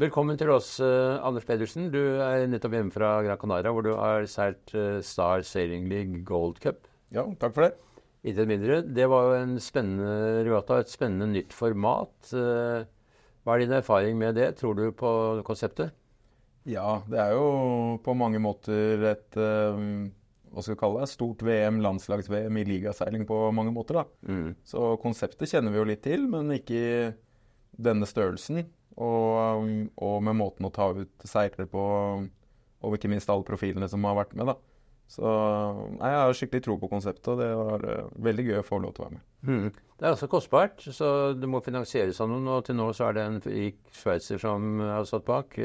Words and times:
Velkommen 0.00 0.38
til 0.40 0.48
oss, 0.48 0.78
uh, 0.80 1.18
Anders 1.28 1.44
Pedersen. 1.44 1.90
Du 1.92 1.98
er 2.24 2.46
nettopp 2.48 2.72
hjemme 2.72 2.92
fra 2.94 3.08
Gran 3.20 3.36
Canaria, 3.36 3.72
hvor 3.76 3.84
du 3.84 3.90
har 3.98 4.24
seilt 4.32 4.72
uh, 4.72 5.02
Star 5.04 5.42
Sailing 5.44 5.90
League 5.90 6.22
Gold 6.24 6.56
Cup. 6.62 6.86
Ja, 7.12 7.26
takk 7.42 7.52
for 7.52 7.66
det. 7.66 7.74
Intet 8.24 8.48
mindre. 8.48 8.78
Det 8.80 9.10
var 9.12 9.26
jo 9.26 9.34
en 9.42 9.52
spennende 9.60 10.40
regatta, 10.46 10.78
et 10.80 10.94
spennende 10.94 11.28
nytt 11.34 11.52
format. 11.52 12.14
Uh, 12.32 12.88
hva 13.44 13.58
er 13.58 13.66
din 13.66 13.76
erfaring 13.76 14.16
med 14.16 14.40
det? 14.40 14.48
Tror 14.62 14.78
du 14.78 14.86
på 14.96 15.12
konseptet? 15.44 15.92
Ja, 16.64 17.02
det 17.04 17.20
er 17.20 17.36
jo 17.36 18.00
på 18.00 18.16
mange 18.16 18.40
måter 18.40 19.04
et 19.12 19.36
hva 19.36 20.64
skal 20.64 20.78
vi 20.78 20.80
kalle 20.80 21.04
det, 21.04 21.12
stort 21.12 21.44
VM, 21.44 21.84
landslags-VM 21.84 22.56
i 22.56 22.66
ligaseiling 22.72 23.28
på 23.28 23.44
mange 23.52 23.76
måter. 23.76 24.00
da. 24.00 24.08
Mm. 24.32 24.56
Så 24.64 24.94
konseptet 25.04 25.52
kjenner 25.52 25.76
vi 25.76 25.84
jo 25.84 25.88
litt 25.92 26.06
til, 26.08 26.24
men 26.32 26.56
ikke 26.56 27.12
denne 27.76 28.08
størrelsen. 28.08 28.64
Og, 28.98 29.68
og, 29.94 30.16
med 30.26 30.36
måten 30.36 30.66
å 30.66 30.72
ta 30.74 30.90
ut 30.96 31.28
seilere 31.28 31.68
på, 31.70 31.84
og 32.80 32.96
ikke 32.96 33.10
minst 33.12 33.30
alle 33.30 33.46
profilene 33.46 33.88
som 33.88 34.04
har 34.08 34.18
vært 34.18 34.34
med. 34.36 34.50
da. 34.50 34.56
Så 35.10 35.26
nei, 35.96 36.10
jeg 36.12 36.18
har 36.20 36.36
skikkelig 36.38 36.64
tro 36.66 36.76
på 36.78 36.90
konseptet, 36.90 37.28
og 37.32 37.40
det 37.40 37.48
var 37.58 37.86
uh, 37.86 38.10
veldig 38.22 38.44
gøy 38.46 38.58
å 38.60 38.66
få 38.66 38.78
lov 38.82 38.94
til 38.94 39.02
å 39.02 39.06
være 39.08 39.16
med. 39.16 39.24
Mm. 39.48 39.80
Det 39.98 40.06
er 40.06 40.14
også 40.14 40.28
kostbart, 40.30 40.84
så 40.94 41.08
det 41.34 41.50
må 41.50 41.62
finansieres 41.66 42.20
av 42.22 42.30
noen. 42.30 42.46
Og 42.54 42.62
til 42.68 42.78
nå 42.78 42.86
så 42.96 43.08
er 43.08 43.16
det 43.16 43.24
en 43.26 43.40
rik 43.42 43.80
sveitser 43.96 44.38
som 44.42 44.78
har 44.84 45.08
satt 45.10 45.26
bak. 45.26 45.58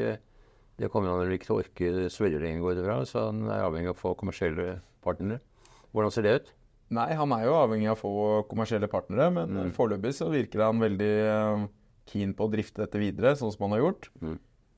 Det 0.76 0.90
kommer 0.92 1.12
han 1.12 1.22
vel 1.22 1.36
ikke 1.36 1.48
til 1.48 1.54
å 1.54 1.60
orke 1.62 2.10
så 2.12 2.26
veldig 2.26 2.42
lenge, 2.42 2.64
går 2.64 2.76
det 2.76 2.88
fra, 2.88 2.98
så 3.08 3.28
han 3.30 3.46
er 3.46 3.64
avhengig 3.64 3.92
av 3.92 3.96
å 3.96 4.02
få 4.02 4.16
kommersielle 4.18 4.80
partnere. 5.06 5.38
Hvordan 5.94 6.12
ser 6.12 6.26
det 6.26 6.34
ut? 6.40 6.50
Nei, 6.96 7.08
han 7.18 7.32
er 7.34 7.46
jo 7.46 7.54
avhengig 7.58 7.88
av 7.90 7.96
å 7.96 8.02
få 8.02 8.26
kommersielle 8.50 8.90
partnere, 8.90 9.30
men 9.34 9.54
mm. 9.56 9.72
foreløpig 9.78 10.12
så 10.18 10.28
virker 10.30 10.66
han 10.66 10.82
veldig 10.82 11.14
uh, 11.30 11.64
keen 12.10 12.34
på 12.36 12.46
å 12.46 12.52
drifte 12.52 12.84
dette 12.84 13.00
videre, 13.00 13.34
sånn 13.38 13.52
som 13.54 13.66
han 13.66 13.76
har 13.76 13.84
gjort. 13.84 14.10
Mm. 14.22 14.36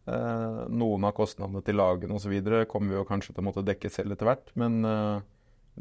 Eh, 0.08 0.60
noen 0.72 1.04
av 1.04 1.12
kostnadene 1.16 1.60
til 1.64 1.76
lagene 1.76 2.16
osv. 2.16 2.32
kommer 2.70 2.94
vi 2.94 2.96
jo 2.96 3.08
kanskje 3.08 3.34
til 3.34 3.42
å 3.42 3.48
måtte 3.50 3.66
dekke 3.66 3.90
selv 3.92 4.14
etter 4.14 4.30
hvert. 4.30 4.52
Men, 4.56 4.80
eh, 4.84 5.20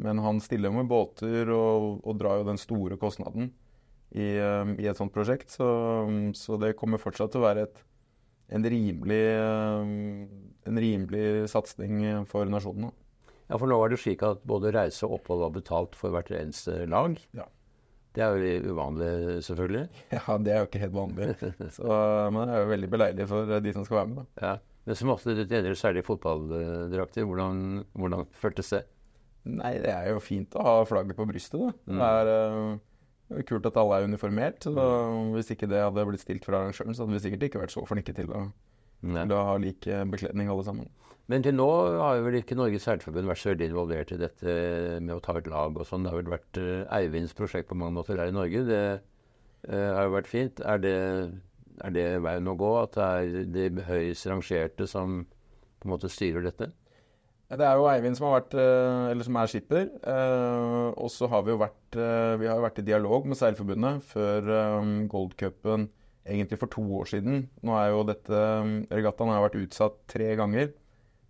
men 0.03 0.19
han 0.19 0.41
stiller 0.43 0.73
med 0.73 0.89
båter 0.89 1.49
og, 1.53 2.03
og, 2.03 2.17
drar 2.19 2.41
jo 2.41 2.49
den 2.49 2.59
store 2.61 2.97
kostnaden 2.97 3.51
i, 4.11 4.35
eh, 4.35 4.73
i 4.83 4.87
et 4.87 4.99
sånt 4.99 5.15
prosjekt. 5.15 5.53
Så, 5.55 5.67
så, 6.35 6.59
det 6.59 6.75
kommer 6.79 7.01
fortsatt 7.01 7.31
til 7.31 7.43
å 7.43 7.47
være 7.47 7.67
et, 7.69 7.83
en 8.51 8.63
rimelig, 8.63 9.23
eh, 9.39 9.91
en 10.67 10.81
rimelig 10.83 11.47
satsing 11.53 12.25
for 12.27 12.49
nasjonen. 12.51 12.91
Ja, 13.47 13.55
for 13.55 13.69
nå 13.71 13.77
var 13.79 13.93
det 13.93 14.01
slik 14.01 14.25
at 14.27 14.43
både 14.43 14.73
reise 14.75 15.07
og 15.07 15.21
opphold 15.21 15.45
var 15.45 15.53
betalt 15.55 15.95
for 15.95 16.11
hvert 16.11 16.33
eneste 16.35 16.81
lag. 16.91 17.15
Ja. 17.37 17.47
Det 18.17 18.23
er 18.25 18.33
jo 18.33 18.73
uvanlig, 18.73 19.09
selvfølgelig. 19.45 19.83
Ja, 20.15 20.37
det 20.41 20.53
er 20.53 20.63
jo 20.63 20.67
ikke 20.71 20.81
helt 20.81 20.95
vanlig. 20.95 21.27
Så, 21.75 21.97
men 22.33 22.49
det 22.49 22.55
er 22.55 22.63
jo 22.63 22.71
veldig 22.71 22.89
beleilig 22.89 23.27
for 23.29 23.59
de 23.61 23.73
som 23.75 23.85
skal 23.85 23.99
være 24.01 24.09
med. 24.09 24.17
da. 24.17 24.47
Ja. 24.47 24.53
Men 24.87 24.95
som 24.95 25.11
ofte 25.11 25.35
du 25.35 25.43
tjener 25.43 25.75
særlig 25.77 26.05
fotballdrakter. 26.07 27.27
Hvordan, 27.27 27.83
hvordan 27.93 28.23
føltes 28.39 28.71
det? 28.73 28.85
Nei, 29.47 29.73
det 29.83 29.91
er 29.93 30.09
jo 30.11 30.21
fint 30.23 30.55
å 30.57 30.63
ha 30.63 30.75
flagget 30.87 31.17
på 31.17 31.27
brystet, 31.27 31.59
da. 31.61 31.73
Mm. 31.87 31.99
Det 31.99 32.07
er 32.07 32.31
uh, 33.37 33.43
kult 33.47 33.67
at 33.69 33.79
alle 33.79 33.99
er 33.99 34.07
uniformert. 34.09 34.63
Så 34.63 34.73
mm. 34.73 35.33
hvis 35.35 35.51
ikke 35.53 35.69
det 35.71 35.83
hadde 35.83 36.07
blitt 36.09 36.23
stilt 36.23 36.47
fra 36.47 36.63
arrangøren, 36.63 36.95
så 36.95 37.05
hadde 37.05 37.17
vi 37.17 37.23
sikkert 37.27 37.45
ikke 37.47 37.61
vært 37.61 37.75
så 37.75 37.83
flinke 37.87 38.15
til 38.17 38.31
å, 38.31 38.47
til 39.01 39.33
Da 39.33 39.43
har 39.51 39.59
lik 39.61 39.85
bekledning 40.11 40.49
alle 40.49 40.65
sammen. 40.65 40.87
Men 41.27 41.43
til 41.43 41.57
nå 41.57 41.67
har 41.99 42.21
vel 42.23 42.39
ikke 42.39 42.55
Norges 42.55 42.85
Seilforbund 42.87 43.27
vært 43.27 43.41
så 43.41 43.51
veldig 43.51 43.67
involvert 43.67 44.13
i 44.15 44.19
dette 44.21 44.53
med 45.03 45.11
å 45.17 45.23
ta 45.23 45.35
ut 45.35 45.49
lag 45.51 45.75
og 45.75 45.87
sånn. 45.87 46.05
Det 46.05 46.13
har 46.13 46.21
vel 46.21 46.31
vært 46.37 46.59
uh, 46.63 46.95
Eivinds 46.95 47.35
prosjekt 47.35 47.67
på 47.67 47.75
mange 47.75 47.97
måter 47.97 48.19
her 48.21 48.31
i 48.31 48.35
Norge. 48.35 48.63
Det 48.67 48.83
uh, 48.95 49.89
har 49.97 50.07
jo 50.07 50.13
vært 50.15 50.31
fint. 50.31 50.61
Er 50.63 50.79
det, 50.79 50.95
er 51.83 51.95
det 51.97 52.05
veien 52.23 52.47
å 52.47 52.55
gå? 52.59 52.69
At 52.79 52.95
det 52.95 53.09
er 53.65 53.73
de 53.75 53.87
høyest 53.89 54.29
rangerte 54.31 54.87
som 54.87 55.25
på 55.27 55.89
en 55.89 55.95
måte 55.97 56.11
styrer 56.11 56.47
dette? 56.47 56.71
Det 57.47 57.63
er 57.63 57.79
jo 57.79 57.91
Eivind 57.91 58.15
som, 58.15 58.29
har 58.29 58.39
vært, 58.39 58.55
uh, 58.55 59.11
eller 59.11 59.27
som 59.27 59.41
er 59.41 59.51
skipper. 59.51 59.85
og 60.95 61.11
så 61.11 61.27
har 61.31 61.43
vi 61.43 61.51
jo 61.51 61.59
vært, 61.59 61.99
vi 62.39 62.47
har 62.47 62.63
vært 62.63 62.79
i 62.79 62.87
dialog 62.87 63.27
med 63.27 63.39
Seilforbundet 63.39 64.07
før 64.15 64.51
um, 64.79 64.97
Goldcupen 65.11 65.89
egentlig 66.27 66.59
for 66.61 66.71
to 66.71 66.83
år 66.99 67.09
siden. 67.11 67.47
Nå 67.65 67.77
er 67.79 67.91
jo 67.91 68.03
dette 68.07 68.41
Regattaen 68.93 69.31
har 69.33 69.45
vært 69.45 69.59
utsatt 69.61 69.97
tre 70.11 70.29
ganger. 70.39 70.71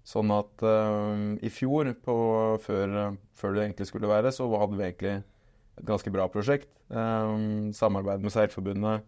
Sånn 0.07 0.31
at 0.31 0.63
uh, 0.63 1.35
i 1.43 1.49
fjor, 1.51 1.89
på, 2.03 2.15
før, 2.63 2.93
før, 3.35 3.55
det 3.57 3.65
egentlig 3.65 3.89
skulle 3.89 4.07
være, 4.07 4.31
så 4.31 4.47
hadde 4.53 4.77
vi 4.79 4.85
egentlig 4.85 5.15
et 5.17 5.87
ganske 5.87 6.13
bra 6.15 6.29
prosjekt. 6.31 6.69
Um, 6.87 7.73
samarbeid 7.75 8.23
med 8.23 8.31
Seilforbundet. 8.31 9.03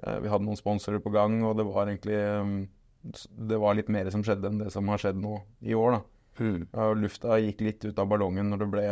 Uh, 0.00 0.16
vi 0.24 0.30
hadde 0.32 0.46
noen 0.46 0.58
sponsorer 0.58 1.02
på 1.04 1.12
gang, 1.12 1.42
og 1.44 1.58
det 1.60 1.66
var 1.68 1.90
egentlig 1.90 2.16
um, 2.40 2.54
det 3.50 3.58
var 3.60 3.76
litt 3.76 3.92
mer 3.92 4.08
som 4.12 4.24
skjedde 4.24 4.48
enn 4.48 4.62
det 4.62 4.72
som 4.72 4.88
har 4.92 5.00
skjedd 5.00 5.20
nå 5.20 5.36
i 5.60 5.76
år. 5.76 5.98
da. 5.98 6.00
Mm. 6.40 6.64
Uh, 6.72 6.94
lufta 6.96 7.36
gikk 7.42 7.60
litt 7.66 7.84
ut 7.84 8.00
av 8.00 8.08
ballongen 8.08 8.48
når 8.48 8.62
det 8.62 8.72
ble 8.72 8.88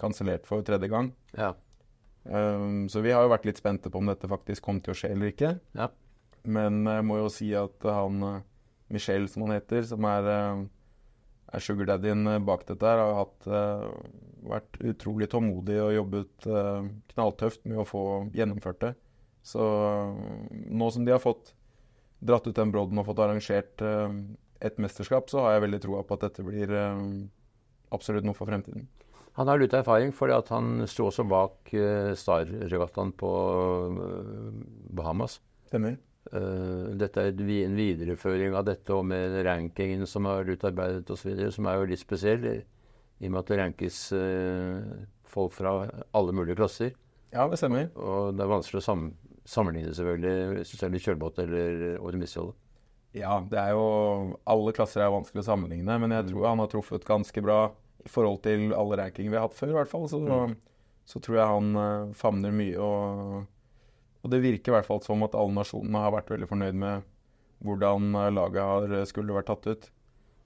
kansellert 0.00 0.48
for 0.48 0.64
tredje 0.64 0.88
gang. 0.92 1.12
Ja. 1.36 1.52
Um, 2.26 2.86
så 2.90 3.02
vi 3.04 3.12
har 3.14 3.24
jo 3.24 3.32
vært 3.32 3.46
litt 3.48 3.60
spente 3.60 3.90
på 3.92 4.00
om 4.00 4.10
dette 4.10 4.30
faktisk 4.30 4.64
kom 4.66 4.80
til 4.82 4.94
å 4.94 4.98
skje 4.98 5.12
eller 5.14 5.32
ikke. 5.32 5.56
Ja. 5.78 5.90
Men 6.46 6.84
jeg 6.86 7.04
må 7.06 7.20
jo 7.20 7.30
si 7.32 7.50
at 7.58 7.86
han 7.86 8.22
Michel, 8.92 9.26
som 9.30 9.46
han 9.46 9.56
heter, 9.56 9.86
som 9.86 10.06
er 10.06 10.28
er 11.54 11.62
sugardaddyen 11.62 12.26
eh, 12.26 12.42
bak 12.42 12.64
dette 12.68 12.86
her, 12.86 12.98
har 12.98 13.20
hatt, 13.20 13.46
vært 14.46 14.78
utrolig 14.82 15.28
tålmodig 15.30 15.76
og 15.82 15.94
jobbet 15.94 16.46
knalltøft 17.12 17.64
med 17.66 17.80
å 17.82 17.86
få 17.86 18.02
gjennomført 18.36 18.82
det. 18.82 18.90
Så 19.46 19.62
nå 20.50 20.90
som 20.94 21.06
de 21.06 21.14
har 21.14 21.22
fått 21.22 21.54
dratt 22.18 22.46
ut 22.46 22.54
den 22.54 22.70
brodden 22.74 23.00
og 23.00 23.08
fått 23.08 23.22
arrangert 23.24 23.82
et 23.82 24.78
mesterskap, 24.82 25.30
så 25.30 25.42
har 25.42 25.56
jeg 25.56 25.64
veldig 25.66 25.80
troa 25.82 26.04
på 26.06 26.14
at 26.18 26.28
dette 26.28 26.46
blir 26.46 26.74
absolutt 27.94 28.26
noe 28.26 28.38
for 28.38 28.46
fremtiden. 28.50 28.86
Han 29.36 29.50
har 29.50 29.60
litt 29.60 29.74
erfaring 29.76 30.14
fordi 30.16 30.32
at 30.36 30.50
han 30.54 30.86
sto 30.88 31.10
også 31.10 31.26
bak 31.28 31.72
Star-regattaen 32.16 33.12
på 33.20 33.30
Bahamas. 34.96 35.40
Stemmer. 35.68 35.98
Uh, 36.26 36.90
dette 36.98 37.22
er 37.22 37.30
en 37.30 37.76
videreføring 37.78 38.56
av 38.58 38.64
dette 38.66 38.90
og 38.94 39.04
med 39.06 39.36
rankingen 39.46 40.06
som 40.10 40.26
har 40.26 40.48
utarbeidet 40.48 41.10
osv., 41.12 41.36
som 41.54 41.68
er 41.70 41.78
jo 41.78 41.90
litt 41.92 42.02
spesiell, 42.02 42.46
i 42.56 43.28
og 43.28 43.32
med 43.32 43.40
at 43.42 43.52
det 43.52 43.58
rankes 43.60 44.00
uh, 44.16 44.82
folk 45.26 45.54
fra 45.54 45.76
alle 46.16 46.34
mulige 46.34 46.58
klasser. 46.58 46.96
Ja, 47.34 47.46
det 47.50 47.60
stemmer. 47.60 47.88
Og 47.94 48.34
det 48.34 48.42
er 48.42 48.52
vanskelig 48.52 48.82
å 48.82 48.86
sam 48.88 49.08
sammenligne, 49.46 49.92
selvfølgelig, 49.94 50.64
litt 50.90 51.04
kjølbåt 51.04 51.36
eller 51.44 52.00
Ormisjolle. 52.02 52.56
Ja, 53.14 53.38
det 53.48 53.56
er 53.56 53.70
jo 53.72 53.84
Alle 54.50 54.72
klasser 54.76 55.04
er 55.04 55.12
vanskelig 55.14 55.44
å 55.44 55.46
sammenligne, 55.46 55.94
men 56.02 56.12
jeg 56.12 56.26
tror 56.32 56.48
han 56.50 56.60
har 56.60 56.72
truffet 56.72 57.06
ganske 57.06 57.42
bra 57.44 57.60
i 58.06 58.10
forhold 58.12 58.40
til 58.46 58.70
alle 58.76 59.00
rankinger 59.02 59.34
vi 59.34 59.38
har 59.38 59.48
hatt 59.48 59.58
før, 59.58 59.74
i 59.74 59.76
hvert 59.80 59.90
fall. 59.90 60.08
Så, 60.10 60.22
mm. 60.22 60.56
så 61.10 61.22
tror 61.22 61.40
jeg 61.40 61.52
han 61.52 61.76
uh, 61.78 62.14
favner 62.16 62.54
mye 62.54 62.80
og 62.80 63.44
og 64.26 64.32
det 64.32 64.42
virker 64.42 64.72
i 64.72 64.74
hvert 64.74 64.88
fall 64.88 65.02
som 65.04 65.22
at 65.22 65.36
alle 65.38 65.54
nasjonene 65.54 66.00
har 66.02 66.10
vært 66.16 66.32
veldig 66.32 66.48
fornøyd 66.50 66.78
med 66.82 67.04
hvordan 67.66 68.08
eh, 68.18 68.32
laget 68.34 68.66
har, 68.66 68.94
eh, 68.98 69.06
skulle 69.06 69.36
vært 69.36 69.46
tatt 69.52 69.68
ut. 69.70 69.86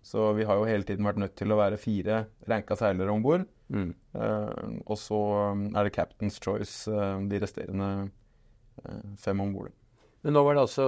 Så 0.04 0.26
vi 0.36 0.44
har 0.48 0.60
jo 0.60 0.68
hele 0.68 0.84
tiden 0.84 1.08
vært 1.08 1.20
nødt 1.20 1.34
til 1.36 1.52
å 1.52 1.58
være 1.60 1.80
fire 1.80 2.22
ranka 2.48 2.76
seilere 2.76 3.12
om 3.12 3.24
bord. 3.24 3.46
Mm. 3.70 3.90
Uh, 4.16 4.80
og 4.90 4.96
så 4.98 5.18
er 5.52 5.86
det 5.86 5.92
Captain's 5.94 6.40
Choice, 6.42 6.88
uh, 6.90 7.20
de 7.30 7.38
resterende 7.38 7.90
uh, 8.08 9.02
fem 9.20 9.42
om 9.44 9.52
bord. 9.54 9.74
Men 10.20 10.36
nå 10.36 10.42
var 10.44 10.56
det 10.56 10.64
altså 10.66 10.86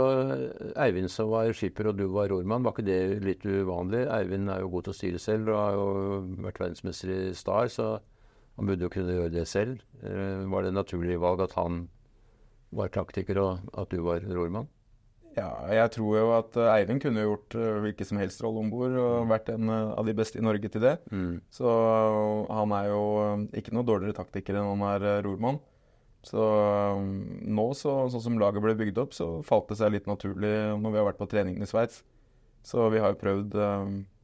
Eivind 0.85 1.09
som 1.09 1.31
var 1.33 1.55
skipper, 1.57 1.89
og 1.89 1.97
du 1.97 2.05
var 2.13 2.29
rormann. 2.29 2.65
Var 2.67 2.75
ikke 2.75 2.85
det 2.85 2.99
litt 3.25 3.47
uvanlig? 3.49 4.05
Eivind 4.13 4.53
er 4.53 4.61
jo 4.61 4.73
god 4.75 4.87
til 4.87 4.93
å 4.93 4.99
styre 4.99 5.23
selv 5.23 5.55
og 5.55 5.61
har 5.61 5.79
jo 5.79 5.87
vært 6.45 6.61
verdensmester 6.61 7.15
i 7.15 7.21
Star, 7.37 7.71
så 7.73 7.95
han 8.59 8.69
burde 8.69 8.85
jo 8.85 8.93
kunne 8.93 9.17
gjøre 9.17 9.33
det 9.33 9.47
selv. 9.49 9.81
Var 10.03 10.65
det 10.65 10.75
et 10.75 10.77
naturlig 10.77 11.17
valg 11.23 11.41
at 11.47 11.57
han 11.57 11.87
var 12.77 12.93
taktiker, 12.93 13.41
og 13.41 13.73
at 13.73 13.93
du 13.93 14.05
var 14.05 14.21
rormann? 14.29 14.69
Ja, 15.33 15.49
jeg 15.73 15.95
tror 15.95 16.17
jo 16.19 16.31
at 16.37 16.57
eh, 16.61 16.71
Eivind 16.75 17.01
kunne 17.01 17.23
gjort 17.25 17.55
hvilken 17.57 18.05
som 18.05 18.19
helst 18.21 18.43
rolle 18.45 18.61
om 18.61 18.69
bord 18.69 18.93
og 18.93 19.23
mm. 19.23 19.31
vært 19.31 19.47
en 19.55 19.71
av 19.73 20.05
de 20.05 20.13
beste 20.17 20.37
i 20.37 20.45
Norge 20.45 20.69
til 20.69 20.85
det. 20.85 20.99
Mm. 21.09 21.39
Så 21.49 21.73
han 22.53 22.75
er 22.77 22.91
jo 22.91 23.05
ikke 23.57 23.73
noe 23.73 23.89
dårligere 23.89 24.19
taktiker 24.19 24.61
enn 24.61 24.69
han 24.75 24.85
er 24.91 25.23
rormann. 25.25 25.57
Så 26.23 26.43
nå, 27.03 27.67
så, 27.75 27.97
sånn 28.13 28.23
som 28.23 28.39
laget 28.39 28.63
ble 28.63 28.77
bygd 28.79 29.01
opp, 29.03 29.15
så 29.17 29.27
falt 29.47 29.73
det 29.73 29.81
seg 29.81 29.95
litt 29.97 30.07
naturlig 30.11 30.53
når 30.79 30.95
vi 30.95 31.01
har 31.01 31.09
vært 31.09 31.19
på 31.19 31.31
treningen 31.33 31.65
i 31.65 31.69
Sveits. 31.71 32.05
Så 32.63 32.87
vi 32.95 33.01
har 33.03 33.15
jo 33.15 33.19
prøvd 33.19 33.57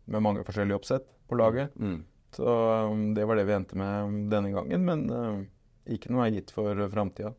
med 0.07 0.23
mange 0.23 0.45
forskjellige 0.47 0.79
oppsett 0.79 1.09
på 1.27 1.41
laget. 1.41 1.75
Mm. 1.75 2.05
Så 2.37 2.55
det 3.17 3.27
var 3.27 3.41
det 3.41 3.49
vi 3.49 3.57
endte 3.57 3.81
med 3.81 4.21
denne 4.31 4.53
gangen, 4.55 4.87
men 4.87 5.03
ikke 5.91 6.13
noe 6.15 6.29
er 6.29 6.37
gitt 6.37 6.55
for 6.55 6.87
framtida. 6.93 7.33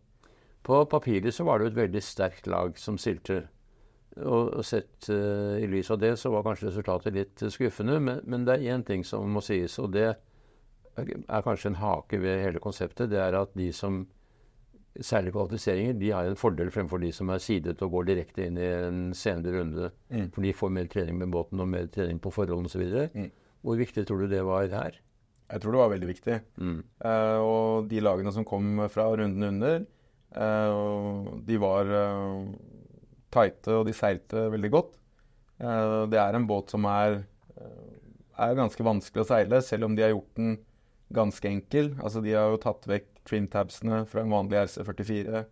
På 0.66 0.86
papiret 0.86 1.34
så 1.34 1.46
var 1.48 1.60
det 1.60 1.70
jo 1.70 1.72
et 1.72 1.80
veldig 1.84 2.02
sterkt 2.04 2.48
lag 2.52 2.76
som 2.78 2.98
stilte. 3.00 3.46
Og, 4.20 4.50
og 4.60 4.66
sett 4.66 5.08
uh, 5.14 5.56
i 5.62 5.68
lys 5.70 5.92
av 5.94 6.02
det 6.02 6.16
så 6.20 6.32
var 6.34 6.44
kanskje 6.44 6.68
resultatet 6.68 7.16
litt 7.16 7.44
skuffende. 7.54 8.00
Men, 8.04 8.20
men 8.28 8.46
det 8.48 8.58
er 8.58 8.76
én 8.76 8.84
ting 8.86 9.06
som 9.08 9.30
må 9.32 9.44
sies, 9.46 9.78
og 9.80 9.94
det 9.96 10.10
er 11.00 11.46
kanskje 11.46 11.72
en 11.72 11.80
hake 11.80 12.20
ved 12.20 12.44
hele 12.44 12.62
konseptet. 12.64 13.12
Det 13.14 13.22
er 13.24 13.38
at 13.40 13.54
de 13.56 13.70
som 13.76 14.04
særlige 14.97 15.36
kvalifiseringer, 15.36 15.97
de 16.00 16.09
har 16.12 16.27
en 16.27 16.39
fordel 16.39 16.71
fremfor 16.74 17.01
de 17.01 17.12
som 17.15 17.30
er 17.31 17.41
sidet 17.44 17.81
og 17.86 17.91
går 17.94 18.07
direkte 18.09 18.47
inn 18.47 18.57
i 18.59 18.65
en 18.68 19.03
senere 19.18 19.59
runde. 19.59 19.91
Mm. 20.09 20.30
For 20.36 20.45
de 20.45 20.56
får 20.56 20.74
mer 20.75 20.89
trening 20.91 21.19
med 21.19 21.31
båten 21.33 21.62
og 21.62 21.69
mer 21.69 21.88
trening 21.94 22.19
på 22.21 22.31
forholdene 22.33 22.71
osv. 22.71 22.86
Mm. 23.13 23.30
Hvor 23.65 23.80
viktig 23.80 24.06
tror 24.07 24.24
du 24.24 24.31
det 24.31 24.41
var 24.47 24.68
her? 24.74 25.00
Jeg 25.50 25.62
tror 25.62 25.74
det 25.74 25.81
var 25.81 25.94
veldig 25.94 26.09
viktig. 26.09 26.39
Mm. 26.62 26.80
Uh, 27.01 27.39
og 27.41 27.89
de 27.89 28.03
lagene 28.03 28.33
som 28.33 28.45
kom 28.47 28.83
fra 28.94 29.07
runden 29.18 29.47
under, 29.47 29.83
uh, 30.38 31.30
de 31.45 31.59
var 31.62 31.89
uh, 31.89 32.45
tighte 33.33 33.80
og 33.80 33.88
de 33.88 33.95
seilte 33.97 34.47
veldig 34.53 34.74
godt. 34.74 34.95
Uh, 35.59 36.06
det 36.12 36.21
er 36.21 36.38
en 36.38 36.47
båt 36.50 36.71
som 36.71 36.86
er, 36.89 37.21
er 38.39 38.57
ganske 38.57 38.86
vanskelig 38.86 39.25
å 39.25 39.30
seile, 39.31 39.62
selv 39.65 39.89
om 39.89 39.97
de 39.97 40.06
har 40.06 40.13
gjort 40.13 40.36
den 40.39 40.59
ganske 41.13 41.50
enkel. 41.50 41.95
Altså 42.00 42.21
De 42.25 42.36
har 42.38 42.53
jo 42.53 42.62
tatt 42.62 42.86
vekk 42.89 43.09
trimtabsene 43.30 44.04
fra 44.10 44.24
en 44.24 44.34
vanlig 44.34 44.60
RC44. 44.66 45.46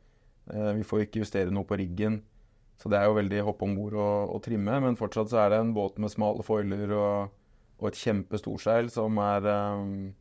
Eh, 0.54 0.72
vi 0.80 0.88
får 0.88 1.06
ikke 1.06 1.24
justere 1.24 1.54
noe 1.54 1.68
på 1.68 1.78
riggen. 1.80 2.22
Så 2.78 2.92
det 2.94 3.00
er 3.00 3.10
jo 3.10 3.18
veldig 3.18 3.42
hoppe 3.48 3.66
om 3.66 3.74
bord 3.78 3.96
og, 3.98 4.36
og, 4.36 4.42
trimme. 4.46 4.78
Men 4.84 5.00
fortsatt 5.00 5.32
så 5.32 5.42
er 5.44 5.54
det 5.54 5.62
en 5.64 5.74
båt 5.76 5.98
med 6.02 6.14
smale 6.14 6.46
foiler 6.46 6.94
og, 6.94 7.34
og 7.82 7.90
et 7.90 8.00
kjempe 8.00 8.38
storseil 8.42 8.92
som 8.94 9.18
er 9.22 9.50
um, 9.50 10.12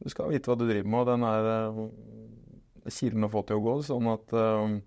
Du 0.00 0.08
skal 0.10 0.32
vite 0.32 0.48
hva 0.48 0.56
du 0.58 0.64
driver 0.66 0.88
med, 0.88 1.02
og 1.02 1.10
den 1.10 1.26
er 1.28 1.50
uh, 1.76 2.88
kilen 2.88 3.28
å 3.28 3.30
få 3.32 3.44
til 3.46 3.60
å 3.60 3.64
gå. 3.66 3.76
Sånn 3.86 4.08
at 4.10 4.32
um, 4.32 4.80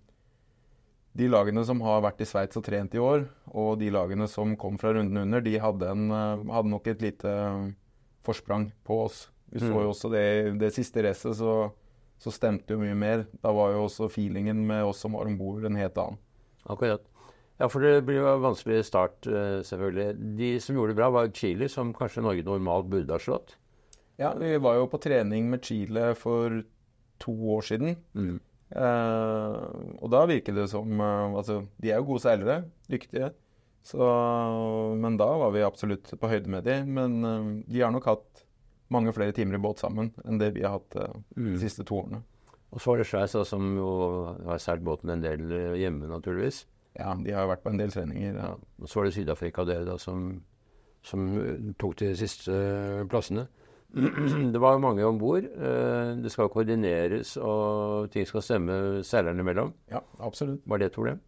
de 1.16 1.30
lagene 1.31 1.62
som 1.63 1.80
har 1.86 2.01
vært 2.04 2.25
i 2.25 2.28
Sveits 2.28 2.60
og 2.60 2.66
trent 2.66 2.98
i 2.98 3.00
år, 3.00 3.30
og 3.54 3.78
de 3.80 3.94
lagene 3.94 4.28
som 4.28 4.58
kom 4.60 4.81
fra 4.81 4.92
runden 4.98 5.22
under, 5.22 5.46
de 5.46 5.56
hadde, 5.62 5.94
en, 5.94 6.10
uh, 6.12 6.44
hadde 6.58 6.74
nok 6.74 6.90
et 6.92 7.06
lite 7.06 7.31
uh, 7.31 7.69
forsprang 8.25 8.72
på 8.84 9.00
oss. 9.06 9.28
Vi 9.54 9.62
så 9.62 9.72
jo 9.72 9.92
også 9.94 10.10
det 10.12 10.25
i 10.25 10.54
det 10.60 10.74
siste 10.75 11.06
racet, 11.06 11.38
så, 11.38 11.69
så 12.21 12.33
stemte 12.33 12.75
jo 12.75 12.81
mye 12.81 12.95
mer. 12.97 13.25
Da 13.44 13.51
var 13.56 13.73
jo 13.73 13.85
også 13.88 14.09
feelingen 14.12 14.63
med 14.67 14.85
oss 14.88 15.03
som 15.03 15.17
var 15.17 15.29
om 15.29 15.38
bord, 15.39 15.65
en 15.67 15.79
helt 15.79 16.00
annen. 16.01 16.21
Akkurat. 16.65 17.03
Ja, 17.59 17.69
for 17.71 17.83
det 17.83 18.03
blir 18.07 18.19
jo 18.19 18.29
en 18.31 18.44
vanskelig 18.44 18.81
start, 18.88 19.27
selvfølgelig. 19.67 20.15
De 20.39 20.50
som 20.59 20.75
gjorde 20.75 20.91
det 20.91 21.00
bra, 21.00 21.12
var 21.13 21.29
Chile, 21.35 21.69
som 21.71 21.94
kanskje 21.95 22.23
Norge 22.25 22.44
normalt 22.44 22.89
burde 22.91 23.15
ha 23.15 23.21
slått. 23.21 23.56
Ja, 24.19 24.33
vi 24.39 24.57
var 24.63 24.79
jo 24.79 24.89
på 24.91 25.00
trening 25.03 25.47
med 25.51 25.63
Chile 25.63 26.09
for 26.19 26.63
to 27.23 27.35
år 27.56 27.63
siden. 27.67 27.95
Mm. 28.15 28.39
Eh, 28.75 29.57
og 30.01 30.12
da 30.12 30.23
virker 30.27 30.56
det 30.57 30.65
som 30.71 30.89
eh, 30.97 31.35
Altså, 31.38 31.62
de 31.81 31.91
er 31.91 32.01
jo 32.01 32.09
gode 32.09 32.23
seilere, 32.25 32.63
dyktige. 32.91 33.31
Så, 33.85 34.01
men 34.97 35.19
da 35.21 35.27
var 35.38 35.51
vi 35.53 35.62
absolutt 35.65 36.09
på 36.17 36.29
høyde 36.31 36.50
med 36.51 36.65
de. 36.65 36.79
Men 36.88 37.19
eh, 37.21 37.51
de 37.69 37.83
har 37.83 37.94
nok 37.94 38.09
hatt 38.09 38.44
mange 38.94 39.14
flere 39.16 39.34
timer 39.34 39.58
i 39.58 39.62
båt 39.64 39.80
sammen 39.82 40.12
enn 40.26 40.38
det 40.42 40.54
vi 40.56 40.64
har 40.66 40.78
hatt 40.80 40.96
eh, 40.96 41.14
de 41.36 41.42
Mm. 41.42 41.58
siste 41.62 41.84
to 41.86 42.02
årene. 42.04 42.24
Og 42.72 42.82
så 42.82 42.92
var 42.92 42.98
det 42.98 43.32
da, 43.34 43.44
som 43.46 43.76
jo 43.78 43.90
har 44.46 44.58
seilt 44.60 44.84
båten 44.84 45.10
en 45.10 45.22
del 45.22 45.52
eh, 45.52 45.76
hjemme, 45.80 46.08
naturligvis. 46.08 46.66
Ja, 46.98 47.14
de 47.16 47.32
har 47.32 47.44
jo 47.46 47.52
vært 47.54 47.64
på 47.64 47.70
en 47.72 47.78
del 47.80 47.92
treninger. 47.92 48.36
Ja. 48.36 48.42
Ja. 48.42 48.56
Og 48.82 48.88
så 48.90 49.00
var 49.00 49.06
det 49.06 49.14
Syd-Afrika 49.16 49.66
dere 49.66 49.86
da 49.86 49.98
som, 49.98 50.42
som 51.04 51.26
eh, 51.40 51.74
tok 51.80 51.96
de 51.98 52.14
siste 52.16 52.52
plassene. 53.10 53.48
Det 53.96 54.60
var 54.60 54.80
mange 54.84 55.06
om 55.08 55.18
bord. 55.18 55.46
Det 55.46 56.32
skal 56.34 56.50
koordineres, 56.52 57.38
og 57.38 58.10
ting 58.12 58.26
skal 58.28 58.42
stemme 58.44 59.04
seilerne 59.08 59.40
imellom. 59.40 59.72
ja, 59.92 60.02
absolutt. 60.20 60.62
Var 60.68 60.78
det 60.82 60.86
et 60.90 60.98
problem? 60.98 61.22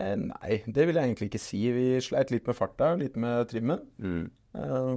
Eh, 0.00 0.14
nei, 0.16 0.62
det 0.72 0.86
vil 0.88 0.96
jeg 0.96 1.04
egentlig 1.04 1.28
ikke 1.28 1.38
si. 1.42 1.60
Vi 1.74 2.00
sleit 2.00 2.30
litt 2.32 2.46
med 2.48 2.56
farta, 2.56 2.94
litt 2.96 3.16
med 3.20 3.48
trimmen. 3.50 3.82
Mm. 3.98 4.30
Eh, 4.54 4.96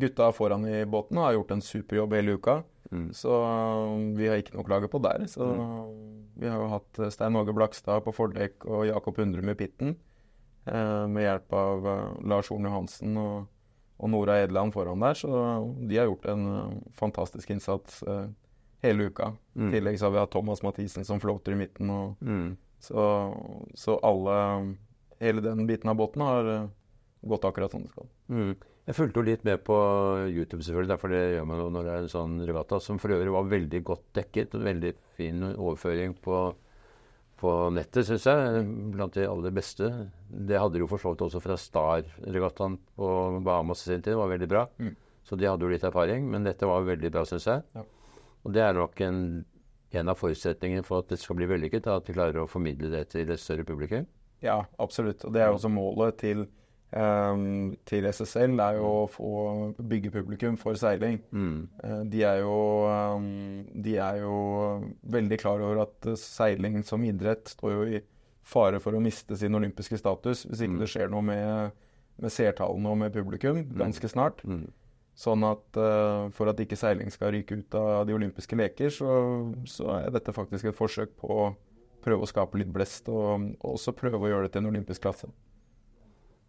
gutta 0.00 0.32
foran 0.32 0.66
i 0.66 0.84
båten 0.86 1.16
har 1.16 1.32
gjort 1.36 1.50
en 1.50 1.62
superjobb 1.62 2.12
hele 2.14 2.32
uka. 2.38 2.62
Mm. 2.90 3.12
Så 3.14 3.30
eh, 3.42 4.16
vi 4.18 4.28
har 4.28 4.36
ikke 4.42 4.54
noe 4.56 4.64
å 4.64 4.68
klage 4.68 4.88
på 4.90 5.00
der. 5.02 5.26
Så 5.30 5.46
vi 6.36 6.48
har 6.48 6.58
jo 6.62 6.68
hatt 6.72 6.98
eh, 7.02 7.10
Stein 7.14 7.36
Åge 7.38 7.54
Blakstad 7.54 8.02
på 8.06 8.12
fordekk 8.14 8.66
og 8.66 8.86
Jakob 8.88 9.16
Hundrum 9.22 9.48
i 9.50 9.54
pitten. 9.58 9.96
eh, 10.66 11.06
med 11.06 11.22
hjelp 11.22 11.52
av 11.54 11.86
eh, 11.86 12.26
Lars 12.26 12.48
Horn 12.50 12.64
Johansen 12.66 13.16
og, 13.22 13.46
og 14.02 14.10
Nora 14.10 14.40
Edeland 14.42 14.74
foran 14.74 15.00
der. 15.00 15.14
Så 15.14 15.30
de 15.86 15.96
har 16.00 16.06
gjort 16.10 16.26
en 16.32 16.46
eh, 16.56 16.72
fantastisk 16.98 17.50
innsats 17.54 18.02
eh, 18.02 18.26
hele 18.82 19.06
uka. 19.10 19.32
I 19.54 19.58
Mm. 19.58 19.70
tillegg 19.72 19.98
så 19.98 20.06
har 20.06 20.12
vi 20.12 20.18
hatt 20.18 20.30
Thomas 20.34 20.62
Mathisen 20.62 21.04
som 21.06 21.20
floater 21.22 21.52
i 21.54 21.56
midten. 21.62 21.90
Og, 21.90 22.16
Mm. 22.20 22.56
så, 22.80 23.04
så 23.74 23.98
alle 24.02 24.76
Hele 25.18 25.40
den 25.40 25.66
biten 25.66 25.88
av 25.88 25.96
båten 25.96 26.20
har 26.20 26.44
eh, 26.44 26.66
gått 27.24 27.44
akkurat 27.48 27.70
som 27.72 27.82
det 27.82 27.88
skal. 27.94 28.06
Mm. 28.28 28.50
Jeg 28.86 28.94
fulgte 28.94 29.18
jo 29.18 29.26
litt 29.26 29.42
med 29.46 29.64
på 29.66 29.76
YouTube, 30.30 30.62
selvfølgelig, 30.62 30.90
derfor 30.92 31.10
det 31.10 31.22
gjør 31.34 31.46
man 31.50 31.58
jo 31.58 31.70
når 31.74 31.86
det 31.88 31.94
er 31.94 32.04
en 32.04 32.12
sånn 32.12 32.36
regatta, 32.46 32.78
som 32.82 33.00
for 33.02 33.16
øvrig 33.16 33.32
var 33.34 33.48
veldig 33.50 33.80
godt 33.88 34.04
dekket. 34.14 34.54
og 34.54 34.66
Veldig 34.68 34.92
fin 35.18 35.42
overføring 35.48 36.14
på, 36.22 36.42
på 37.42 37.54
nettet, 37.74 38.06
syns 38.06 38.28
jeg. 38.30 38.60
Blant 38.94 39.18
de 39.18 39.26
aller 39.26 39.56
beste. 39.56 39.90
Det 40.30 40.60
hadde 40.62 40.78
de 40.78 40.84
jo 40.84 40.90
for 40.92 41.02
så 41.02 41.16
vidt 41.16 41.24
også 41.26 41.42
fra 41.42 41.58
Star-regattaen 41.58 42.78
på 42.94 43.10
Bahamas 43.48 43.82
i 43.82 43.90
sin 43.90 44.04
tid. 44.04 44.12
Det 44.12 44.20
var 44.20 44.30
veldig 44.36 44.48
bra. 44.54 44.62
Mm. 44.78 44.94
Så 45.26 45.34
de 45.34 45.48
hadde 45.50 45.66
jo 45.66 45.72
litt 45.72 45.86
erfaring, 45.88 46.30
men 46.30 46.46
dette 46.46 46.70
var 46.70 46.86
veldig 46.86 47.10
bra, 47.16 47.24
syns 47.26 47.48
jeg. 47.50 47.64
Ja. 47.74 47.82
Og 48.46 48.54
det 48.54 48.62
er 48.62 48.78
nok 48.78 49.02
en, 49.02 49.18
en 49.98 50.12
av 50.12 50.20
forutsetningene 50.20 50.86
for 50.86 51.02
at 51.02 51.10
det 51.10 51.18
skal 51.18 51.40
bli 51.40 51.50
vellykket, 51.50 51.90
at 51.90 52.06
de 52.06 52.14
klarer 52.14 52.38
å 52.44 52.46
formidle 52.46 52.92
det 52.92 53.08
til 53.16 53.34
et 53.34 53.42
større 53.42 53.66
publikum. 53.66 54.06
Ja, 54.46 54.60
absolutt. 54.78 55.26
Og 55.26 55.34
det 55.34 55.42
er 55.42 55.50
jo 55.50 55.58
også 55.58 55.72
målet 55.74 56.20
til, 56.22 56.46
til 57.88 58.06
SSL, 58.06 58.54
er 58.62 58.78
jo 58.78 58.90
å 59.02 59.06
få 59.10 59.30
bygge 59.82 60.12
publikum 60.14 60.56
for 60.60 60.78
seiling. 60.78 61.18
Mm. 61.34 61.68
Eh, 61.82 62.02
de, 62.12 62.22
er 62.24 62.42
jo, 62.44 62.54
ehm, 62.90 63.66
de 63.82 63.96
er 63.98 64.20
jo 64.22 64.36
veldig 65.02 65.38
klar 65.42 65.64
over 65.66 65.82
at 65.86 66.10
seiling 66.20 66.82
som 66.86 67.04
idrett 67.04 67.50
står 67.56 67.74
jo 67.74 67.98
i 67.98 68.02
fare 68.46 68.78
for 68.78 68.94
å 68.94 69.02
miste 69.02 69.36
sin 69.36 69.58
olympiske 69.58 69.98
status 69.98 70.44
hvis 70.46 70.62
ikke 70.62 70.76
Mm. 70.76 70.80
det 70.84 70.90
skjer 70.92 71.10
noe 71.10 71.22
med, 71.26 71.72
med 72.22 72.30
seertallene 72.30 72.92
og 72.92 72.98
med 72.98 73.12
publikum 73.12 73.64
ganske 73.74 74.08
snart. 74.08 74.44
Mm. 74.46 74.68
Sånn 75.16 75.42
at 75.48 75.76
eh, 75.80 76.28
for 76.36 76.52
at 76.52 76.60
ikke 76.60 76.76
seiling 76.78 77.10
skal 77.10 77.32
ryke 77.32 77.56
ut 77.58 77.74
av 77.74 78.06
de 78.06 78.14
olympiske 78.14 78.56
leker, 78.56 78.90
så, 78.92 79.10
så 79.66 79.90
er 79.98 80.10
dette 80.14 80.32
faktisk 80.36 80.70
et 80.70 80.76
forsøk 80.76 81.16
på 81.18 81.26
å 81.26 81.46
prøve 82.04 82.22
å 82.22 82.30
skape 82.30 82.60
litt 82.60 82.70
blest, 82.70 83.08
og, 83.08 83.50
og 83.58 83.72
også 83.74 83.96
prøve 83.96 84.20
å 84.22 84.30
gjøre 84.30 84.46
det 84.46 84.52
til 84.54 84.62
en 84.62 84.70
olympisk 84.70 85.02
klasse. 85.02 85.26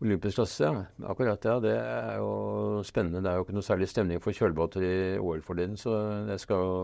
Olympisk 0.03 0.38
klasse, 0.38 0.63
ja. 0.67 0.83
Akkurat, 1.09 1.45
ja. 1.45 1.57
Det 1.63 1.73
er 1.73 2.19
jo 2.21 2.83
spennende. 2.85 3.23
Det 3.25 3.31
er 3.31 3.39
jo 3.39 3.45
ikke 3.45 3.55
noe 3.57 3.65
særlig 3.65 3.89
stemning 3.89 4.21
for 4.21 4.35
kjølbåter 4.35 4.85
i 4.85 4.97
OL 5.17 5.41
for 5.45 5.57
tiden, 5.57 5.77
så 5.79 5.97
det 6.27 6.38
skal 6.44 6.61
jo 6.61 6.75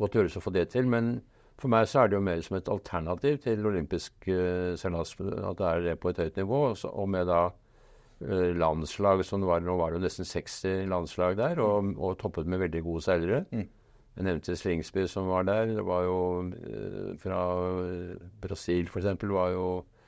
godt 0.00 0.16
gjøres 0.16 0.38
å 0.40 0.44
få 0.44 0.52
det 0.54 0.70
til. 0.72 0.88
Men 0.88 1.18
for 1.60 1.72
meg 1.72 1.88
så 1.90 2.02
er 2.02 2.08
det 2.08 2.16
jo 2.16 2.24
mer 2.24 2.40
som 2.44 2.56
et 2.56 2.70
alternativ 2.72 3.42
til 3.44 3.66
olympisk 3.68 4.30
uh, 4.32 4.72
seilas, 4.80 5.12
at 5.20 5.58
det 5.60 5.66
er 5.68 5.84
det 5.90 5.98
på 6.00 6.14
et 6.14 6.22
høyt 6.22 6.40
nivå. 6.40 6.62
Og, 6.70 6.78
så, 6.80 6.88
og 6.88 7.10
med 7.12 7.28
da 7.28 7.42
uh, 7.50 8.48
landslag 8.56 9.20
som 9.28 9.44
var, 9.44 9.60
Nå 9.60 9.76
var 9.76 9.92
det 9.92 10.00
jo 10.00 10.06
nesten 10.06 10.28
60 10.28 10.88
landslag 10.88 11.36
der, 11.36 11.60
og, 11.60 11.92
og 12.00 12.16
toppet 12.22 12.48
med 12.48 12.64
veldig 12.64 12.84
gode 12.88 13.04
seilere. 13.04 13.44
Mm. 13.52 13.68
Jeg 14.16 14.26
nevnte 14.26 14.56
Slingsby 14.58 15.06
som 15.08 15.28
var 15.30 15.46
der. 15.48 15.76
Det 15.76 15.84
var 15.86 16.02
jo 16.08 16.18
uh, 16.48 17.12
fra 17.20 17.40
eh, 17.84 18.16
Brasil 18.42 18.88
f.eks. 18.88 19.28
var 19.28 19.52
jo 19.54 19.66
eh, 19.78 19.99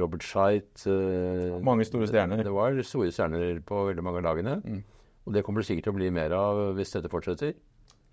Robert 0.00 0.22
Scheidt 0.26 0.84
eh, 0.86 1.56
Mange 1.64 1.84
store 1.88 2.06
stjerner. 2.10 2.42
Det 2.44 2.52
var 2.54 2.76
store 2.86 3.10
stjerner 3.14 3.60
på 3.66 3.86
veldig 3.90 4.04
mange 4.04 4.20
av 4.22 4.26
lagene. 4.30 4.58
Mm. 4.64 4.82
Og 5.28 5.34
det 5.34 5.42
kommer 5.44 5.60
det 5.62 5.68
sikkert 5.68 5.88
til 5.88 5.92
å 5.94 5.98
bli 5.98 6.10
mer 6.14 6.32
av 6.36 6.60
hvis 6.78 6.92
dette 6.96 7.10
fortsetter. 7.12 7.54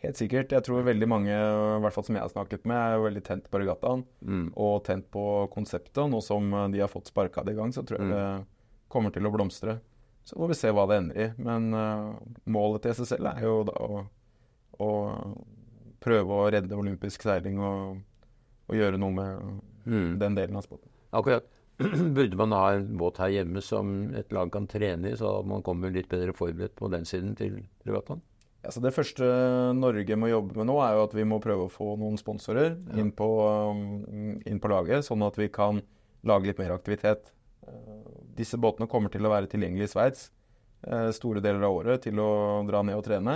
Helt 0.03 0.19
sikkert. 0.19 0.51
Jeg 0.51 0.61
tror 0.67 0.83
veldig 0.85 1.07
mange, 1.09 1.31
i 1.33 1.79
hvert 1.81 1.95
fall 1.95 2.03
som 2.05 2.17
jeg 2.17 2.21
har 2.25 2.29
snakket 2.33 2.65
med, 2.67 2.75
er 2.77 2.99
veldig 3.05 3.23
tent 3.25 3.45
på 3.49 3.61
regattaen 3.61 4.03
Mm. 4.21 4.49
og 4.55 4.83
tent 4.85 5.07
på 5.11 5.23
konseptet. 5.53 5.97
Og 6.03 6.11
nå 6.11 6.19
som 6.21 6.51
eh, 6.53 6.67
de 6.75 6.83
har 6.83 6.91
fått 6.91 7.07
sparka 7.13 7.43
det 7.47 7.55
i 7.55 7.59
gang, 7.59 7.71
så 7.73 7.81
tror 7.87 7.99
jeg 8.03 8.09
Mm. 8.09 8.15
det 8.15 8.45
kommer 8.91 9.11
til 9.15 9.25
å 9.25 9.31
blomstre. 9.33 9.79
Så 10.25 10.35
får 10.37 10.47
vi 10.51 10.53
se 10.57 10.69
hva 10.73 10.87
det 10.89 10.97
ender 10.97 11.17
i. 11.21 11.27
Men 11.37 11.73
uh, 11.73 12.15
målet 12.49 12.81
til 12.81 12.91
SSL 12.97 13.27
er 13.29 13.43
jo 13.45 13.59
da 13.67 13.73
å, 13.77 14.05
å 14.81 14.89
prøve 16.01 16.33
å 16.33 16.47
redde 16.53 16.73
olympisk 16.77 17.21
seiling 17.25 17.59
og, 17.61 17.99
og 18.69 18.75
gjøre 18.77 18.97
noe 19.01 19.13
med 19.13 19.61
Mm. 19.85 20.17
den 20.17 20.33
delen 20.33 20.55
av 20.57 20.63
sporten. 20.65 20.89
Akkurat. 21.15 21.48
Burde 22.15 22.38
man 22.39 22.53
ha 22.55 22.69
en 22.77 22.86
båt 23.00 23.17
her 23.19 23.34
hjemme 23.34 23.62
som 23.63 23.89
et 24.15 24.31
lag 24.36 24.51
kan 24.53 24.67
trene 24.72 25.12
i, 25.12 25.17
så 25.19 25.38
man 25.48 25.63
kommer 25.65 25.91
litt 25.91 26.07
bedre 26.12 26.36
forberedt 26.36 26.75
på 26.79 26.88
den 26.93 27.03
siden 27.07 27.34
til 27.39 27.57
privatvann? 27.84 28.22
Ja, 28.65 28.72
så 28.74 28.81
det 28.81 28.95
første 28.95 29.25
Norge 29.77 30.15
må 30.17 30.29
jobbe 30.31 30.55
med 30.57 30.69
nå, 30.72 30.77
er 30.81 30.95
jo 30.98 31.03
at 31.05 31.12
vi 31.13 31.25
må 31.27 31.38
prøve 31.43 31.67
å 31.67 31.72
få 31.74 31.91
noen 32.01 32.15
sponsorer 32.17 32.72
Ja. 32.74 32.95
inn, 33.03 33.12
på, 33.13 33.27
um, 33.69 34.39
inn 34.41 34.62
på 34.63 34.72
laget, 34.72 35.05
sånn 35.05 35.22
at 35.27 35.36
vi 35.38 35.50
kan 35.53 35.84
lage 36.25 36.50
litt 36.50 36.57
mer 36.63 36.74
aktivitet. 36.74 37.29
Eh, 37.67 38.01
Disse 38.36 38.57
båtene 38.57 38.88
kommer 38.89 39.12
til 39.13 39.24
å 39.27 39.29
være 39.31 39.48
tilgjengelige 39.51 39.86
i 39.88 39.91
Sveits 39.93 40.31
eh, 40.88 41.12
store 41.15 41.43
deler 41.45 41.62
av 41.67 41.75
året 41.77 42.01
til 42.07 42.17
å 42.19 42.65
dra 42.67 42.81
ned 42.84 42.98
og 42.98 43.05
trene. 43.05 43.36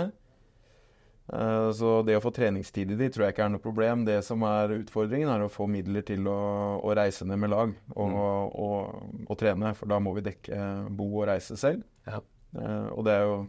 Eh, 1.32 1.70
Så 1.72 2.02
det 2.06 2.16
å 2.18 2.22
få 2.24 2.32
treningstid 2.34 2.90
i 2.90 2.96
de 2.98 3.08
tror 3.12 3.26
jeg 3.26 3.34
ikke 3.36 3.44
er 3.46 3.52
noe 3.54 3.62
problem. 3.62 4.04
Det 4.08 4.18
som 4.26 4.42
er 4.48 4.74
utfordringen, 4.80 5.30
er 5.30 5.44
å 5.44 5.52
få 5.52 5.68
midler 5.70 6.02
til 6.06 6.26
å, 6.30 6.38
å 6.82 6.94
reise 6.96 7.26
ned 7.28 7.38
med 7.38 7.52
lag 7.52 7.74
og, 7.94 8.16
og, 8.16 9.06
og, 9.28 9.36
trene. 9.38 9.74
For 9.78 9.90
da 9.90 10.00
må 10.02 10.14
vi 10.18 10.26
dekke 10.26 10.58
bo 10.90 11.06
og 11.20 11.28
reise 11.30 11.56
selv. 11.60 11.84
Ja. 12.08 12.20
Eh, 12.56 12.88
Og 12.96 13.04
det 13.06 13.14
er 13.14 13.26
jo, 13.28 13.40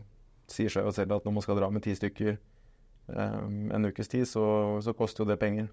sier 0.51 0.69
seg 0.73 0.85
jo 0.85 0.93
selv 0.95 1.17
at 1.17 1.25
når 1.25 1.37
man 1.39 1.45
skal 1.47 1.57
dra 1.57 1.71
med 1.73 1.83
ti 1.87 1.95
stykker 1.97 2.35
eh, 2.35 3.41
en 3.77 3.89
ukes 3.89 4.11
tid, 4.11 4.27
så, 4.29 4.45
så 4.85 4.93
koster 4.93 5.23
jo 5.25 5.31
det 5.31 5.39
penger. 5.41 5.71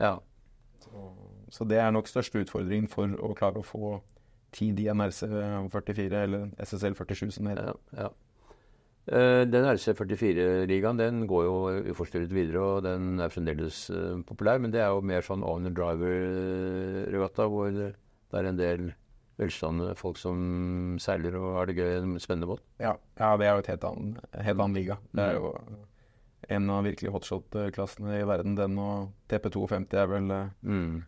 Ja. 0.00 0.16
Så, 0.82 1.08
så 1.50 1.64
det 1.68 1.78
er 1.78 1.94
nok 1.94 2.10
største 2.10 2.42
utfordringen 2.42 2.90
for 2.90 3.12
å 3.22 3.34
klare 3.38 3.62
å 3.62 3.66
få 3.66 3.96
tid 4.56 4.78
i 4.80 4.86
en 4.88 5.02
RC44, 5.04 6.22
eller 6.26 6.48
SSL 6.62 6.94
47 6.96 7.30
som 7.34 7.46
det 7.46 7.54
heter. 7.56 7.74
ja, 7.92 8.06
ja. 8.06 8.12
Eh, 9.06 9.44
Den 9.46 9.64
RC44-ligaen 9.70 10.98
den 10.98 11.26
går 11.30 11.44
jo 11.46 11.56
uforstyrret 11.92 12.32
videre, 12.34 12.62
og 12.62 12.82
den 12.86 13.20
er 13.22 13.30
fremdeles 13.30 13.84
eh, 13.94 14.16
populær. 14.26 14.58
Men 14.58 14.72
det 14.74 14.80
er 14.82 14.90
jo 14.94 15.00
mer 15.06 15.22
sånn 15.22 15.44
owner 15.46 15.70
driver-regatta, 15.76 17.46
hvor 17.50 17.70
det 17.76 17.92
er 18.40 18.48
en 18.50 18.58
del 18.58 18.88
velstående 19.38 19.92
folk 20.00 20.16
som 20.18 20.96
seiler 21.02 21.34
og 21.36 21.58
har 21.58 21.68
det 21.68 21.76
gøy 21.76 21.90
i 21.90 21.98
en 22.00 22.14
spennende 22.22 22.48
båt. 22.48 22.62
Ja, 22.80 22.94
ja, 23.20 23.34
det 23.36 23.46
er 23.46 23.52
jo 23.58 23.64
et 23.64 23.70
helt 23.74 23.84
annen, 23.84 24.14
helt 24.32 24.62
annen 24.64 24.78
liga. 24.78 24.96
Det 25.12 25.26
er 25.26 25.36
jo 25.36 25.50
en 26.56 26.70
av 26.72 26.84
virkelig 26.86 27.12
hotshot-klassene 27.12 28.20
i 28.20 28.26
verden. 28.28 28.56
Den 28.58 28.78
og 28.80 29.10
TP52 29.28 29.98
er 30.02 30.10
vel 30.14 30.30
eh, 30.32 30.48
Mm. 30.64 31.04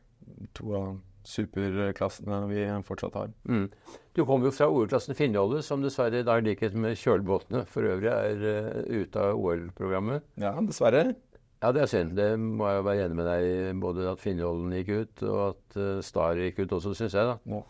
to 0.55 0.75
av 0.77 0.89
superklassene 1.29 2.41
vi 2.51 2.67
fortsatt 2.89 3.17
har. 3.19 3.31
Mm. 3.49 3.69
Du 4.17 4.25
kommer 4.25 4.49
jo 4.49 4.55
fra 4.57 4.69
OL-klassen 4.73 5.17
Finnjolle, 5.19 5.63
som 5.67 5.85
dessverre 5.85 6.25
da 6.27 6.39
i 6.41 6.45
likhet 6.47 6.77
med 6.79 6.99
kjølbåtene 6.99 7.65
for 7.71 7.87
øvrig 7.87 8.11
er 8.11 8.45
uh, 8.45 9.01
ute 9.03 9.25
av 9.25 9.39
OL-programmet. 9.39 10.27
Ja, 10.41 10.55
dessverre. 10.65 11.11
Ja, 11.59 11.73
det 11.75 11.83
er 11.83 11.91
synd. 11.91 12.15
Det 12.19 12.29
må 12.39 12.69
jeg 12.71 12.85
være 12.87 13.09
enig 13.09 13.19
med 13.19 13.27
deg 13.27 13.47
i. 13.47 13.57
Både 13.83 14.07
at 14.13 14.23
Finnjollen 14.23 14.77
gikk 14.79 14.95
ut, 14.95 15.27
og 15.27 15.41
at 15.49 15.81
uh, 15.81 15.99
Star 16.07 16.39
gikk 16.39 16.63
ut 16.65 16.79
også, 16.79 16.95
syns 16.99 17.19
jeg. 17.19 17.33
da. 17.33 17.39
Ja. 17.57 17.65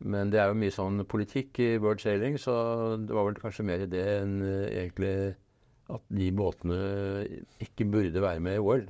Men 0.00 0.32
det 0.32 0.40
er 0.40 0.48
jo 0.48 0.56
mye 0.56 0.72
sånn 0.72 1.02
politikk 1.08 1.60
i 1.60 1.74
World 1.80 2.00
Sailing, 2.00 2.38
så 2.40 2.54
det 2.96 3.12
var 3.12 3.26
vel 3.28 3.40
kanskje 3.40 3.66
mer 3.68 3.84
i 3.84 3.90
det 3.90 4.04
enn 4.14 4.38
eh, 4.46 4.62
egentlig 4.80 5.12
at 5.92 6.04
de 6.16 6.30
båtene 6.32 6.78
ikke 7.60 7.84
burde 7.92 8.22
være 8.24 8.40
med 8.40 8.56
i 8.56 8.62
OL. 8.64 8.86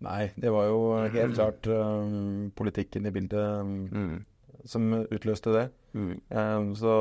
Nei, 0.00 0.28
det 0.38 0.50
var 0.54 0.68
jo 0.68 0.78
helt 1.10 1.34
klart 1.34 1.66
um, 1.66 2.50
politikken 2.54 3.06
i 3.06 3.10
bildet 3.10 3.60
um, 3.64 3.88
Mm. 3.90 4.24
som 4.64 4.92
utløste 5.10 5.50
det. 5.54 5.64
Mm. 5.94 6.20
Um, 6.30 6.68
så 6.78 6.92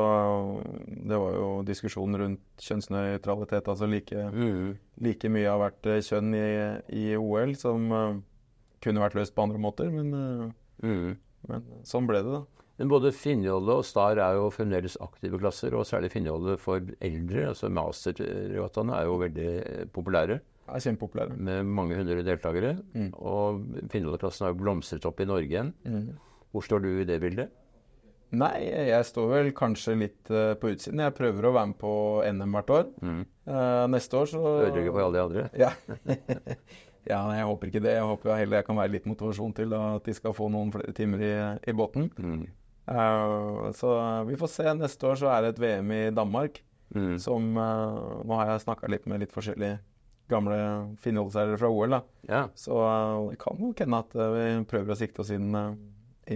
det 0.88 1.18
var 1.20 1.36
jo 1.36 1.48
diskusjon 1.68 2.16
rundt 2.18 2.42
kjønnsnøytralitet. 2.64 3.68
Altså 3.70 3.86
like, 3.90 4.16
Mm. 4.34 4.78
like 5.02 5.30
mye 5.30 5.48
av 5.52 5.60
hvert 5.62 5.86
eh, 5.94 6.02
kjønn 6.02 6.34
i, 6.34 6.48
i 6.90 7.16
OL 7.18 7.54
som 7.56 7.92
uh, 7.92 8.14
kunne 8.82 9.02
vært 9.04 9.16
løst 9.20 9.36
på 9.36 9.44
andre 9.46 9.60
måter, 9.62 9.92
men, 9.92 10.14
uh, 10.84 11.16
men 11.50 11.64
sånn 11.86 12.08
ble 12.10 12.24
det, 12.24 12.32
da. 12.34 12.44
Men 12.78 12.90
både 12.92 13.10
Finnjolle 13.12 13.74
og 13.80 13.86
Star 13.86 14.20
er 14.22 14.36
jo 14.38 14.52
fremdeles 14.54 14.98
aktive 15.02 15.40
klasser, 15.42 15.74
og 15.74 15.86
særlig 15.90 16.12
Finnjolle 16.14 16.58
for 16.62 16.82
eldre. 17.02 17.48
altså 17.50 17.70
Masterregattaene 17.74 18.94
er 19.00 19.06
jo 19.10 19.16
veldig 19.18 19.88
populære, 19.96 20.40
er 20.68 20.84
kjempepopulære. 20.84 21.38
med 21.38 21.64
mange 21.66 21.96
hundre 21.96 22.24
deltakere. 22.26 22.78
Mm. 22.94 23.12
Og 23.14 23.64
Finnjolle-klassen 23.92 24.48
har 24.48 24.54
jo 24.54 24.62
blomstret 24.64 25.06
opp 25.08 25.22
i 25.24 25.30
Norge 25.30 25.48
igjen. 25.48 25.74
Hvor 26.52 26.66
står 26.66 26.84
du 26.84 26.90
i 27.02 27.08
det 27.08 27.22
bildet? 27.22 27.56
Nei, 28.36 28.68
jeg 28.68 29.08
står 29.08 29.30
vel 29.32 29.50
kanskje 29.56 29.96
litt 30.02 30.30
uh, 30.34 30.52
på 30.60 30.74
utsiden. 30.74 31.00
Jeg 31.06 31.16
prøver 31.16 31.48
å 31.48 31.54
være 31.56 31.70
med 31.72 31.78
på 31.80 31.94
NM 32.28 32.58
hvert 32.58 32.74
år. 32.76 32.86
Mm. 33.00 33.22
Uh, 33.48 33.86
neste 33.94 34.20
år 34.20 34.28
så 34.34 34.42
Ødelegger 34.66 34.96
for 34.96 35.06
alle 35.06 35.16
de 35.16 35.24
andre? 35.24 35.46
Ja. 35.56 35.70
ja, 37.12 37.22
nei, 37.24 37.38
jeg 37.40 37.48
håper 37.48 37.72
ikke 37.72 37.84
det. 37.86 37.94
Jeg 37.96 38.10
håper 38.12 38.36
heller 38.36 38.60
jeg 38.60 38.68
kan 38.68 38.80
være 38.82 38.94
litt 38.98 39.08
motivasjon 39.08 39.56
til 39.56 39.72
da, 39.72 39.82
at 39.96 40.10
de 40.10 40.16
skal 40.18 40.36
få 40.36 40.50
noen 40.52 40.74
flere 40.76 40.96
timer 40.98 41.24
i, 41.24 41.34
i 41.72 41.76
båten. 41.78 42.10
Mm. 42.20 42.44
Eh, 42.92 43.72
så 43.80 43.94
vi 44.28 44.40
får 44.44 44.52
se. 44.58 44.68
Neste 44.76 45.08
år 45.08 45.22
så 45.24 45.32
er 45.32 45.46
det 45.46 45.56
et 45.56 45.64
VM 45.64 45.96
i 45.96 46.04
Danmark. 46.16 46.60
Mm. 46.96 47.16
Som 47.20 47.50
Nå 47.56 48.36
har 48.40 48.54
jeg 48.54 48.64
snakka 48.64 48.88
litt 48.92 49.08
med 49.12 49.20
litt 49.24 49.34
forskjellige 49.36 49.80
gamle 50.30 50.58
finholdseiere 51.04 51.58
fra 51.60 51.70
OL. 51.72 51.90
da. 51.96 52.02
Ja. 52.28 52.42
Så 52.56 52.78
eh, 52.84 53.30
det 53.32 53.40
kan 53.40 53.58
nok 53.62 53.80
hende 53.84 54.02
at 54.04 54.16
eh, 54.16 54.34
vi 54.36 54.66
prøver 54.70 54.94
å 54.96 55.00
sikte 55.00 55.22
oss 55.24 55.32
inn, 55.32 55.54
eh, 55.56 55.78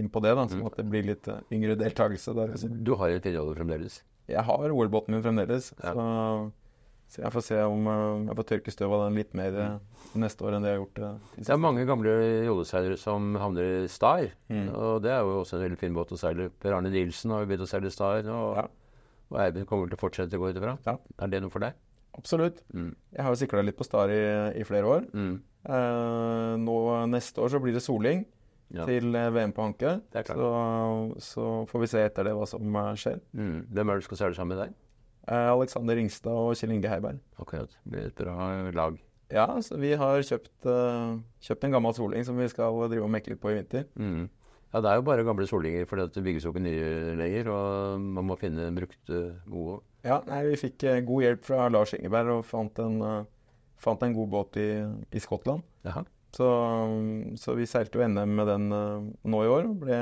inn 0.00 0.08
på 0.08 0.22
det. 0.24 0.34
da, 0.38 0.46
Sånn 0.48 0.64
at 0.66 0.76
det 0.80 0.88
blir 0.88 1.04
litt 1.10 1.28
yngre 1.52 1.76
deltakelse 1.76 2.34
der. 2.38 2.56
Du 2.82 2.94
har 2.96 3.12
jo 3.12 3.20
Finnjolle 3.20 3.54
fremdeles? 3.58 4.00
Jeg 4.30 4.44
har 4.46 4.70
OL-båten 4.72 5.12
min 5.16 5.22
fremdeles. 5.24 5.72
Ja. 5.82 5.92
Så, 5.92 6.52
så 7.12 7.20
jeg 7.26 7.32
får 7.34 7.42
se 7.44 7.56
om 7.68 7.88
jeg 8.30 8.36
får 8.38 8.46
tørke 8.48 8.72
støv 8.72 8.92
av 8.96 9.02
den 9.08 9.18
litt 9.20 9.34
mer 9.36 9.56
neste 10.16 10.44
år 10.46 10.54
enn 10.56 10.64
det 10.64 10.70
jeg 10.72 10.78
har 10.78 10.84
gjort. 10.86 11.00
eh, 11.04 11.42
Det 11.44 11.52
er 11.52 11.60
mange 11.60 11.84
gamle 11.88 12.14
jolleseilere 12.46 12.96
som 13.00 13.34
havner 13.36 13.82
i 13.82 13.88
Star. 13.92 14.30
Mm. 14.48 14.70
Og 14.72 15.02
det 15.04 15.12
er 15.12 15.20
jo 15.20 15.40
også 15.42 15.58
en 15.58 15.66
veldig 15.66 15.80
fin 15.82 15.92
båt 15.96 16.14
å 16.16 16.20
seile. 16.20 16.48
Per 16.62 16.72
Arne 16.78 16.88
Nilsen 16.94 17.34
har 17.34 17.44
jo 17.44 17.50
begynt 17.52 17.66
å 17.66 17.68
seile 17.68 17.90
Star. 17.92 18.24
Og, 18.24 18.56
Ja. 18.56 18.66
og 19.32 19.38
Eivind 19.44 19.66
kommer 19.68 19.88
til 19.92 19.98
å 19.98 20.00
fortsette 20.06 20.38
å 20.38 20.40
gå 20.40 20.50
ut 20.54 20.56
ifra. 20.62 20.78
Ja. 20.86 20.96
Er 21.20 21.28
det 21.28 21.42
noe 21.44 21.50
for 21.52 21.60
deg? 21.60 21.74
Absolutt. 22.18 22.60
Mm. 22.74 22.92
Jeg 23.16 23.24
har 23.24 23.32
jo 23.32 23.40
sikla 23.40 23.64
litt 23.64 23.78
på 23.78 23.86
Star 23.86 24.12
i, 24.12 24.20
i 24.60 24.66
flere 24.68 24.88
år. 24.88 25.08
Mm. 25.16 25.34
Eh, 25.62 26.52
nå 26.60 26.76
Neste 27.12 27.42
år 27.44 27.52
så 27.54 27.60
blir 27.62 27.76
det 27.76 27.84
soling 27.84 28.24
Ja. 28.72 28.86
til 28.88 29.14
eh, 29.14 29.30
VM 29.30 29.52
på 29.52 29.66
klart. 29.76 30.02
Så, 30.26 30.52
så 31.20 31.46
får 31.68 31.80
vi 31.80 31.86
se 31.92 32.04
etter 32.06 32.24
det 32.24 32.32
hva 32.36 32.46
som 32.48 32.76
eh, 32.76 32.94
skjer. 32.96 33.20
Mm. 33.36 33.66
Hvem 33.68 33.88
er 33.88 33.94
det 33.94 34.04
du 34.04 34.08
skal 34.08 34.20
seile 34.22 34.38
sammen 34.38 34.56
med 34.56 34.64
deg? 34.64 34.76
Eh, 35.28 35.48
Alexander 35.52 35.96
Ringstad 35.96 36.32
og 36.34 36.56
Kjell 36.56 36.72
Inge 36.74 36.88
Heiberg. 36.90 37.20
Akkurat. 37.38 37.72
Det 37.84 37.92
blir 37.92 38.06
et 38.10 38.22
bra 38.22 38.52
lag. 38.74 39.00
Ja, 39.32 39.46
så 39.64 39.78
vi 39.80 39.94
har 39.96 40.20
kjøpt, 40.20 40.66
uh, 40.68 41.16
kjøpt 41.40 41.62
en 41.64 41.72
gammel 41.72 41.94
soling 41.96 42.24
som 42.26 42.36
vi 42.36 42.50
skal 42.52 42.82
drive 42.92 43.06
og 43.06 43.12
mekke 43.14 43.32
litt 43.32 43.40
på 43.40 43.48
i 43.48 43.54
vinter. 43.56 43.86
Mm. 43.96 44.26
Ja, 44.72 44.80
det 44.80 44.88
er 44.88 44.98
jo 44.98 45.04
bare 45.04 45.24
gamle 45.26 45.44
solinger, 45.48 45.84
for 45.88 46.00
det 46.00 46.22
bygges 46.24 46.46
jo 46.46 46.52
ikke 46.54 46.64
nye 46.64 47.16
lenger. 47.18 47.50
Og 47.52 48.04
man 48.16 48.28
må 48.30 48.38
finne 48.40 48.70
brukte 48.72 49.20
gode. 49.44 49.82
Ja, 50.06 50.18
nei, 50.26 50.40
vi 50.48 50.58
fikk 50.64 50.86
eh, 50.88 51.02
god 51.06 51.26
hjelp 51.26 51.44
fra 51.46 51.68
Lars 51.70 51.92
Ingeberg 51.94 52.38
og 52.38 52.46
fant 52.48 52.80
en, 52.82 52.96
eh, 53.06 53.26
fant 53.82 54.02
en 54.02 54.14
god 54.16 54.30
båt 54.32 54.58
i, 54.62 54.68
i 55.12 55.22
Skottland. 55.22 55.62
Jaha. 55.86 56.06
Så, 56.32 56.46
så 57.36 57.52
vi 57.58 57.68
seilte 57.68 58.00
jo 58.00 58.06
NM 58.08 58.32
med 58.38 58.48
den 58.48 58.72
eh, 58.72 59.10
nå 59.28 59.42
i 59.44 59.50
år, 59.52 59.68
og 59.68 59.82
ble 59.84 59.98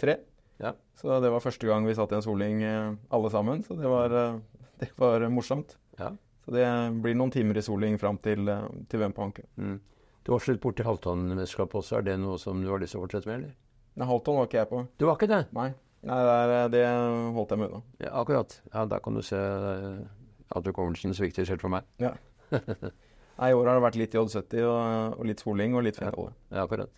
tre. 0.00 0.18
Ja. 0.60 0.74
Så 1.00 1.16
det 1.24 1.32
var 1.32 1.40
første 1.40 1.66
gang 1.66 1.88
vi 1.88 1.96
satt 1.96 2.12
i 2.12 2.18
en 2.18 2.26
soling 2.26 2.60
alle 2.62 3.30
sammen, 3.32 3.64
så 3.64 3.78
det 3.80 3.88
var, 3.88 4.12
det 4.82 4.90
var 5.00 5.24
morsomt. 5.32 5.78
Ja. 5.96 6.12
Så 6.44 6.52
det 6.52 6.66
blir 7.00 7.16
noen 7.16 7.32
timer 7.32 7.56
i 7.56 7.64
soling 7.64 7.96
fram 8.00 8.20
til, 8.20 8.44
til 8.92 9.00
Vempanke. 9.00 9.48
Mm. 9.56 9.78
Du 10.28 10.34
har 10.34 10.44
slutt 10.44 10.60
borti 10.60 10.84
halvtonnmesterskapet 10.84 11.80
også. 11.80 11.98
Er 11.98 12.06
det 12.06 12.20
noe 12.20 12.36
som 12.38 12.60
du 12.60 12.68
har 12.68 12.82
lyst 12.82 12.92
til 12.94 13.00
å 13.00 13.06
fortsette 13.06 13.32
med, 13.32 13.40
eller? 13.40 13.56
Nei, 13.98 14.06
Halvton 14.06 14.38
var 14.38 14.46
ikke 14.48 14.60
jeg 14.60 14.70
på. 14.70 14.82
Du 15.00 15.06
var 15.08 15.16
ikke 15.18 15.28
det? 15.30 15.40
Nei, 15.56 15.68
Nei 16.06 16.18
det, 16.24 16.56
er, 16.56 16.68
det 16.72 16.82
holdt 17.36 17.50
jeg 17.52 17.60
meg 17.60 17.68
unna. 17.72 17.80
Ja, 18.00 18.12
akkurat. 18.22 18.54
Ja, 18.72 18.84
Da 18.88 19.00
kan 19.04 19.18
du 19.18 19.22
se 19.26 19.36
eh, 19.36 19.98
at 20.56 20.66
hukommelsen 20.70 21.12
svikter 21.16 21.44
selv 21.48 21.60
for 21.64 21.72
meg. 21.74 21.84
Ja. 22.00 22.14
Nei, 22.54 23.50
I 23.50 23.56
år 23.56 23.68
har 23.70 23.76
det 23.78 23.84
vært 23.86 23.98
litt 24.00 24.14
J70 24.16 24.64
og, 24.68 25.18
og 25.20 25.28
litt 25.28 25.42
soling 25.42 25.76
og 25.78 25.84
litt 25.86 25.98
finale. 26.00 26.32
Ja, 26.52 26.64
akkurat. 26.64 26.92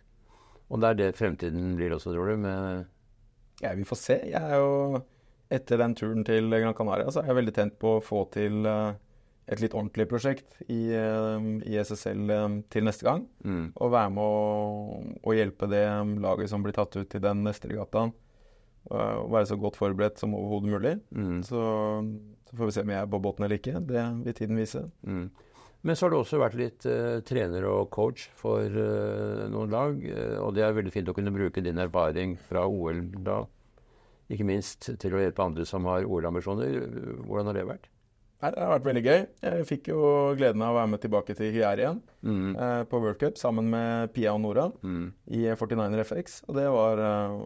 Og 0.72 0.80
det 0.82 0.88
er 0.92 0.99
det 1.00 1.08
fremtiden 1.18 1.75
blir 1.76 1.92
også, 1.96 2.14
tror 2.14 2.30
du? 2.32 2.37
Med 2.44 2.87
Ja, 3.62 3.75
vi 3.78 3.84
får 3.87 3.99
se. 4.00 4.16
Jeg 4.32 4.40
er 4.40 4.61
jo 4.62 5.02
Etter 5.52 5.76
den 5.82 5.92
turen 5.99 6.22
til 6.25 6.46
Gran 6.49 6.72
Canaria 6.72 7.11
så 7.12 7.20
er 7.20 7.28
jeg 7.28 7.37
veldig 7.42 7.52
tent 7.52 7.75
på 7.82 7.99
å 7.99 8.04
få 8.04 8.22
til 8.32 8.64
eh, 8.64 8.94
et 9.50 9.61
litt 9.61 9.75
ordentlig 9.75 10.06
prosjekt 10.11 10.58
i, 10.68 10.92
eh, 10.94 11.46
i 11.66 11.78
SSL 11.82 12.30
eh, 12.30 12.58
til 12.70 12.84
neste 12.87 13.06
gang. 13.06 13.25
mm. 13.44 13.64
Og 13.76 13.90
være 13.92 14.11
med 14.14 14.22
å, 14.22 14.99
å 15.22 15.34
hjelpe 15.34 15.68
det 15.70 15.84
laget 16.22 16.52
som 16.52 16.62
blir 16.62 16.76
tatt 16.76 16.94
ut 16.96 17.08
til 17.11 17.22
den 17.25 17.42
neste 17.46 17.68
regattaen. 17.72 18.12
eh, 18.90 19.14
Og 19.18 19.32
være 19.34 19.50
så 19.50 19.58
godt 19.58 19.76
forberedt 19.80 20.18
som 20.22 20.34
overhodet 20.38 20.70
mulig. 20.70 20.94
Mm. 21.11 21.40
Så, 21.42 21.62
så 22.49 22.56
får 22.56 22.70
vi 22.70 22.76
se 22.76 22.84
om 22.87 22.94
jeg 22.94 23.02
er 23.02 23.11
på 23.11 23.22
båten 23.22 23.44
eller 23.44 23.58
ikke. 23.58 23.80
Det 23.87 24.04
vil 24.25 24.38
tiden 24.38 24.61
vise. 24.62 24.84
Mm. 25.02 25.26
Men 25.82 25.96
så 25.99 26.06
har 26.06 26.12
du 26.12 26.20
også 26.20 26.38
vært 26.38 26.54
litt 26.54 26.84
uh, 26.87 27.18
trener 27.26 27.64
og 27.66 27.88
coach 27.90 28.28
for 28.38 28.62
uh, 28.62 29.49
noen 29.50 29.72
lag. 29.72 29.96
eh, 30.06 30.37
og 30.38 30.54
det 30.54 30.62
er 30.62 30.76
veldig 30.76 30.92
fint 30.94 31.08
å 31.11 31.14
kunne 31.16 31.32
bruke 31.34 31.64
din 31.64 31.80
erfaring 31.82 32.37
fra 32.38 32.62
OL 32.70 33.00
da, 33.26 33.40
ikke 34.30 34.46
minst 34.46 34.92
til 35.02 35.16
å 35.16 35.25
hjelpe 35.25 35.42
andre 35.42 35.66
som 35.66 35.88
har 35.90 36.06
OL-ambisjoner. 36.06 36.76
Hvordan 37.26 37.50
har 37.50 37.58
det 37.58 37.66
vært? 37.66 37.90
Nei, 38.42 38.50
det 38.50 38.58
har 38.58 38.72
vært 38.75 38.87
veldig 38.88 39.02
gøy. 39.06 39.20
Jeg 39.46 39.66
fikk 39.68 39.88
jo 39.92 39.99
gleden 40.34 40.62
av 40.66 40.72
å 40.75 40.78
være 40.80 40.90
med 40.90 41.00
tilbake 41.04 41.37
til 41.38 41.52
Hyère 41.54 41.78
igjen 41.78 42.00
Mm. 42.26 42.56
eh, 42.58 42.84
på 42.90 43.00
World 43.00 43.18
Cup 43.20 43.34
sammen 43.38 43.68
med 43.70 44.12
Pia 44.12 44.32
og 44.34 44.40
Nora 44.42 44.72
Mm. 44.82 45.12
i 45.30 45.44
49er 45.54 46.00
FX. 46.04 46.42
Og 46.49 46.54
det 46.56 46.66
var, 46.68 46.99
eh, 46.99 47.38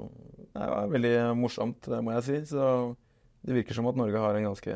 det 0.54 0.68
var 0.70 0.88
veldig 0.88 1.36
morsomt, 1.36 1.80
det 1.82 2.02
må 2.02 2.12
jeg 2.14 2.22
si. 2.24 2.54
Så 2.56 2.96
det 3.44 3.54
virker 3.54 3.74
som 3.74 3.86
at 3.88 3.96
Norge 3.96 4.16
har 4.18 4.34
en 4.36 4.44
ganske 4.54 4.74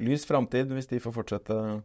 lys 0.00 0.26
framtid 0.26 0.68
hvis 0.68 0.88
de 0.88 0.98
får 0.98 1.12
fortsette 1.14 1.82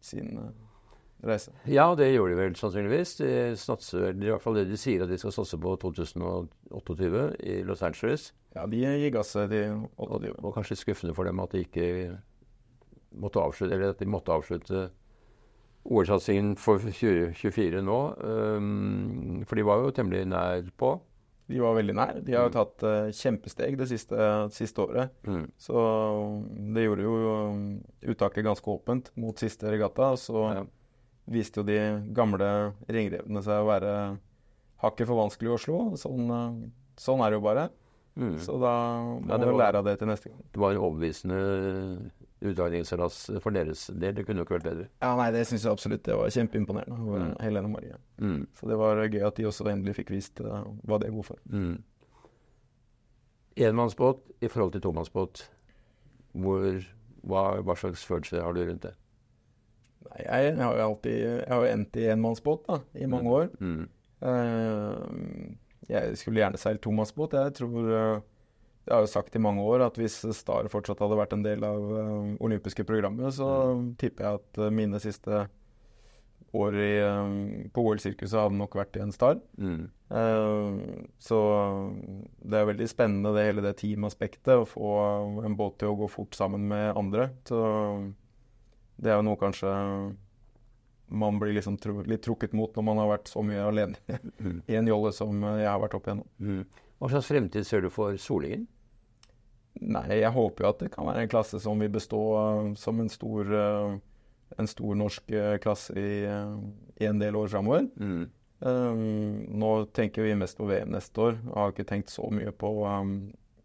sin 0.00 0.36
eh, 0.36 1.26
reise. 1.28 1.50
Ja, 1.66 1.94
det 1.94 2.10
gjør 2.16 2.28
de 2.30 2.34
vel 2.34 2.52
sannsynligvis. 2.54 3.16
De 3.18 3.54
satser, 3.56 4.10
i 4.10 4.26
hvert 4.28 4.42
fall 4.42 4.54
det 4.54 4.68
de 4.68 4.76
sier 4.76 5.02
at 5.02 5.08
de 5.08 5.16
skal 5.16 5.30
satse 5.30 5.56
på 5.56 5.78
2028 5.78 7.36
i 7.46 7.62
Los 7.64 7.82
Angeles. 7.82 8.32
Ja, 8.56 8.66
de 8.66 8.76
gir 8.76 9.10
gass 9.14 9.32
til 9.32 9.88
Og, 9.98 10.24
og 10.42 10.54
kanskje 10.54 10.76
skuffende 10.76 11.14
for 11.14 11.24
dem 11.24 11.38
at 11.40 11.50
de 11.54 11.64
ikke 11.64 12.18
måtte 13.20 13.42
avslutte, 13.42 13.74
eller 13.74 13.94
at 13.94 13.98
de 14.02 14.08
måtte 14.10 14.34
avslutte 14.34 14.88
OL-satsingen 15.84 16.54
for 16.56 16.80
2024 16.80 17.82
nå. 17.84 17.98
Um, 18.24 19.42
for 19.48 19.58
de 19.60 19.66
var 19.68 19.82
jo 19.84 19.92
temmelig 19.94 20.24
nær 20.30 20.64
på. 20.80 20.94
De 21.52 21.58
var 21.60 21.74
veldig 21.76 21.94
nær. 21.98 22.20
De 22.24 22.32
har 22.32 22.46
jo 22.48 22.54
tatt 22.54 22.84
uh, 22.88 23.10
kjempesteg 23.12 23.76
det 23.76 23.88
siste, 23.90 24.16
siste 24.56 24.80
året. 24.80 25.12
Mm. 25.28 25.42
Så 25.60 25.82
det 26.72 26.86
gjorde 26.86 27.04
jo 27.04 27.16
um, 27.52 27.66
uttaket 28.14 28.46
ganske 28.46 28.70
åpent 28.72 29.10
mot 29.20 29.36
siste 29.44 29.68
regatta. 29.74 30.14
Så 30.16 30.46
Ja. 30.54 30.64
viste 31.28 31.60
jo 31.60 31.68
de 31.68 31.78
gamle 32.16 32.48
ringrevene 32.88 33.44
seg 33.44 33.60
å 33.60 33.68
være 33.68 33.92
hakket 34.84 35.08
for 35.08 35.20
vanskelig 35.20 35.48
i 35.52 35.54
Oslo. 35.54 35.78
Sånn, 36.00 36.26
eh, 36.28 36.56
sånn 37.00 37.22
er 37.24 37.32
det 37.32 37.38
jo 37.38 37.44
bare. 37.44 37.68
Mm. 38.16 38.34
Så 38.44 38.58
da 38.60 38.72
må 39.02 39.30
Ja, 39.30 39.38
det 39.40 39.46
man 39.48 39.56
lære 39.58 39.80
av 39.80 39.84
det 39.88 39.98
til 39.98 40.08
neste 40.08 40.28
gang. 40.30 40.42
Det 40.52 40.60
var 40.60 40.72
en 40.72 40.82
overbevisende 40.84 41.38
utdragningsseilas 42.50 43.18
for 43.42 43.54
deres 43.54 43.86
del. 43.92 44.14
Det 44.16 44.24
kunne 44.26 44.42
jo 44.42 44.46
ikke 44.46 44.58
vært 44.58 44.68
bedre. 44.68 44.86
Ja, 45.02 45.14
nei, 45.18 45.30
det 45.34 45.44
syns 45.48 45.64
jeg 45.64 45.72
absolutt. 45.72 46.04
Det 46.06 46.16
var 46.18 46.32
kjempeimponerende. 46.34 46.98
Mm. 46.98 47.32
Helene 47.40 47.70
Marie. 47.72 47.98
Mm. 48.18 48.42
Så 48.58 48.68
det 48.70 48.78
var 48.80 49.02
gøy 49.06 49.24
at 49.26 49.38
de 49.38 49.48
også 49.48 49.68
endelig 49.72 49.96
fikk 50.00 50.12
vist 50.14 50.42
uh, 50.44 50.62
hva 50.84 51.00
de 51.00 51.08
er 51.08 51.14
gode 51.14 51.28
for. 51.30 51.40
Mm. 51.50 51.78
Enmannsbåt 53.68 54.28
i 54.42 54.50
forhold 54.50 54.74
til 54.74 54.84
tomannsbåt. 54.84 55.46
Hvor, 56.34 56.78
hva, 57.22 57.42
hva 57.62 57.78
slags 57.78 58.04
følelse 58.06 58.42
har 58.42 58.54
du 58.56 58.64
rundt 58.64 58.88
det? 58.88 58.94
Nei, 60.04 60.22
jeg 60.24 60.56
har 60.58 60.74
jo 60.76 60.86
alltid 60.88 61.14
Jeg 61.14 61.48
har 61.48 61.62
jo 61.62 61.70
endt 61.70 61.96
i 61.96 62.08
enmannsbåt 62.12 62.66
da, 62.68 62.80
i 62.98 63.06
mange 63.08 63.30
år. 63.30 63.46
Mm. 63.60 63.84
Eh, 64.24 65.54
jeg 65.88 66.18
skulle 66.18 66.40
gjerne 66.40 66.60
seilt 66.60 66.82
tomannsbåt. 66.84 67.36
Jeg 67.38 67.54
tror 67.60 67.90
eh, 67.98 68.20
Jeg 68.84 68.92
har 68.92 69.04
jo 69.06 69.08
sagt 69.08 69.36
i 69.36 69.40
mange 69.40 69.64
år 69.64 69.86
at 69.86 69.96
hvis 69.96 70.18
Star 70.36 70.68
fortsatt 70.72 71.00
hadde 71.00 71.16
vært 71.16 71.32
en 71.32 71.44
del 71.44 71.64
av 71.64 71.84
eh, 71.98 72.32
olympiske 72.44 72.84
programmet, 72.84 73.32
så 73.32 73.48
tipper 74.00 74.26
jeg 74.26 74.40
at 74.40 74.58
eh, 74.60 74.74
mine 74.76 75.00
siste 75.00 75.46
år 76.54 76.76
i, 76.76 76.90
eh, 77.00 77.30
på 77.72 77.84
OL-sirkuset 77.88 78.42
hadde 78.42 78.58
nok 78.58 78.76
vært 78.76 78.98
i 78.98 79.04
en 79.06 79.14
Star. 79.14 79.40
Mm. 79.56 79.86
Uh, 80.14 81.00
så 81.18 81.38
det 82.44 82.58
er 82.60 82.68
veldig 82.68 82.86
spennende 82.86 83.32
det 83.34 83.46
hele 83.48 83.64
det 83.64 83.72
teamaspektet, 83.80 84.52
å 84.52 84.68
få 84.68 84.90
en 85.48 85.56
båt 85.58 85.80
til 85.80 85.90
å 85.90 85.96
gå 86.04 86.10
fort 86.12 86.36
sammen 86.36 86.68
med 86.70 86.92
andre. 86.92 87.30
Så 87.48 87.62
det 89.00 89.10
er 89.10 89.18
jo 89.18 89.26
noe 89.26 89.40
kanskje 89.40 89.72
man 91.14 91.40
blir 91.40 91.56
liksom 91.56 91.76
tru 91.80 92.02
litt 92.08 92.22
trukket 92.24 92.54
mot 92.56 92.76
når 92.76 92.86
man 92.86 93.00
har 93.02 93.10
vært 93.16 93.32
så 93.32 93.42
mye 93.44 93.64
alene 93.64 94.20
Mm. 94.38 94.62
i 94.70 94.76
en 94.76 94.88
jolle 94.88 95.12
som 95.16 95.42
jeg 95.56 95.68
har 95.68 95.80
vært 95.80 95.96
opp 95.96 96.08
igjennom. 96.08 96.28
Mm. 96.38 96.62
Hva 97.00 97.10
slags 97.10 97.28
fremtid 97.32 97.66
ser 97.66 97.84
du 97.84 97.90
for 97.92 98.16
Solingen? 98.20 98.68
Nei, 99.82 100.20
jeg 100.20 100.30
håper 100.34 100.64
jo 100.64 100.70
at 100.70 100.82
det 100.84 100.92
kan 100.94 101.08
være 101.08 101.24
en 101.24 101.30
klasse 101.30 101.58
som 101.62 101.80
vil 101.82 101.90
bestå 101.92 102.20
eh, 102.38 102.72
som 102.78 103.00
en 103.02 103.10
stor, 103.10 103.50
eh, 103.58 103.96
en 104.62 104.70
stor 104.70 104.98
norsk 105.00 105.34
eh, 105.34 105.56
klasse 105.62 105.96
i, 105.98 106.10
i 107.02 107.08
en 107.08 107.22
del 107.22 107.36
år 107.38 107.50
framover. 107.52 107.88
Mm. 107.98 108.24
Um, 108.64 109.44
nå 109.60 109.70
tenker 109.92 110.24
vi 110.24 110.36
mest 110.38 110.56
på 110.56 110.68
VM 110.70 110.94
neste 110.94 111.20
år. 111.20 111.34
Jeg 111.36 111.56
har 111.58 111.72
ikke 111.74 111.88
tenkt 111.88 112.12
så 112.12 112.30
mye 112.32 112.52
på, 112.56 112.70
um, 112.86 113.16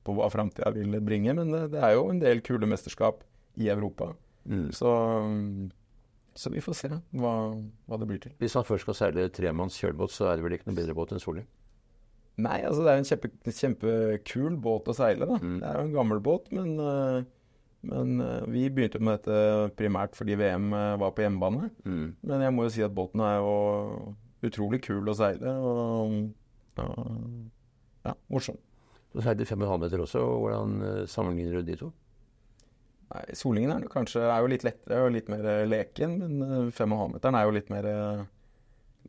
på 0.03 0.15
hva 0.17 0.27
framtida 0.33 0.73
vil 0.75 0.97
bringe, 1.05 1.35
men 1.37 1.53
det, 1.53 1.69
det 1.75 1.83
er 1.85 1.93
jo 1.95 2.09
en 2.11 2.19
del 2.19 2.41
kule 2.43 2.67
mesterskap 2.67 3.21
i 3.61 3.69
Europa. 3.71 4.11
Mm. 4.49 4.65
Så, 4.75 4.89
um, 5.23 5.69
så 6.35 6.51
vi 6.51 6.63
får 6.63 6.79
se 6.81 6.91
hva, 6.91 7.35
hva 7.87 8.01
det 8.01 8.09
blir 8.09 8.19
til. 8.25 8.35
Hvis 8.41 8.57
man 8.57 8.67
først 8.67 8.87
skal 8.87 8.97
seile 8.97 9.29
tremanns 9.31 9.79
kjølbåt, 9.79 10.15
så 10.15 10.31
er 10.31 10.39
det 10.39 10.47
vel 10.47 10.57
ikke 10.57 10.71
noe 10.71 10.81
bedre 10.81 10.97
båt 10.97 11.13
enn 11.15 11.23
Soling? 11.23 11.47
Nei, 12.39 12.59
altså 12.67 12.85
det 12.85 12.93
er 12.93 13.01
en 13.01 13.09
kjempe, 13.09 13.31
kjempekul 13.47 14.55
båt 14.63 14.87
å 14.91 14.95
seile, 14.95 15.27
da. 15.27 15.39
Mm. 15.41 15.59
Det 15.59 15.67
er 15.67 15.77
jo 15.77 15.87
en 15.87 15.97
gammel 15.97 16.23
båt, 16.23 16.49
men, 16.55 16.73
uh, 16.79 17.19
men 17.89 18.23
uh, 18.23 18.47
vi 18.51 18.67
begynte 18.71 19.01
med 19.03 19.19
dette 19.19 19.73
primært 19.79 20.15
fordi 20.15 20.37
VM 20.39 20.71
uh, 20.71 20.95
var 21.01 21.13
på 21.17 21.25
hjemmebane. 21.25 21.69
Mm. 21.83 22.07
Men 22.31 22.47
jeg 22.47 22.55
må 22.55 22.67
jo 22.67 22.73
si 22.77 22.85
at 22.85 22.95
båten 22.95 23.25
er 23.25 23.41
jo 23.41 23.53
utrolig 24.47 24.79
kul 24.85 25.11
å 25.11 25.17
seile, 25.19 25.51
og 25.59 26.15
ja, 26.79 28.15
morsom. 28.31 28.55
Så 29.13 29.23
seilte 29.25 29.47
5,5 29.47 29.81
meter 29.81 30.03
også. 30.03 30.21
og 30.21 30.43
Hvordan 30.43 30.81
eh, 30.85 31.05
sammenligner 31.09 31.59
du 31.59 31.71
de 31.71 31.77
to? 31.79 31.91
Nei, 33.09 33.23
Solingen 33.37 33.73
er, 33.73 33.87
kanskje, 33.89 34.21
er 34.21 34.43
jo 34.43 34.51
litt 34.51 34.65
lettere 34.67 35.05
og 35.05 35.15
litt 35.15 35.31
mer 35.33 35.45
eh, 35.49 35.65
leken, 35.65 36.17
men 36.21 36.43
uh, 36.45 36.75
5,5-meteren 36.75 37.39
er 37.39 37.47
jo 37.47 37.55
litt 37.55 37.71
mer, 37.73 37.87
eh, 37.89 38.27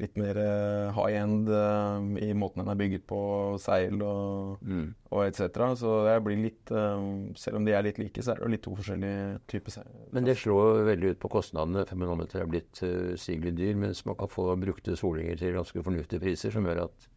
litt 0.00 0.14
mer 0.16 0.38
eh, 0.38 0.92
high 0.97 1.16
end 1.20 1.49
eh, 1.52 2.28
i 2.28 2.32
måten 2.37 2.62
den 2.62 2.70
er 2.73 2.78
bygget 2.78 3.06
på, 3.11 3.18
seil 3.61 4.00
og, 4.06 4.62
Mm. 4.62 4.94
og 5.11 5.25
etc. 5.26 5.59
Så 5.76 5.92
det 6.06 6.14
blir 6.25 6.38
litt 6.40 6.70
eh, 6.70 7.04
Selv 7.37 7.56
om 7.59 7.64
de 7.66 7.73
er 7.76 7.82
litt 7.85 7.99
like, 7.99 8.23
så 8.23 8.32
er 8.32 8.40
det 8.44 8.50
litt 8.54 8.62
to 8.64 8.75
forskjellige 8.78 9.40
typer 9.50 9.75
seil. 9.75 9.90
Men 10.12 10.25
det 10.25 10.38
slår 10.40 10.85
veldig 10.88 11.15
ut 11.15 11.21
på 11.21 11.32
kostnadene. 11.36 11.84
500 11.88 12.17
meter 12.23 12.41
er 12.45 12.50
blitt 12.50 12.80
uh, 12.82 13.12
sigelig 13.21 13.54
dyr, 13.58 13.75
mens 13.76 14.04
man 14.06 14.17
kan 14.21 14.28
få 14.30 14.49
brukte 14.60 14.97
solinger 14.97 15.36
til 15.41 15.56
ganske 15.58 15.82
fornuftige 15.84 16.21
priser, 16.23 16.50
som 16.54 16.65
gjør 16.69 16.84
at 16.88 17.08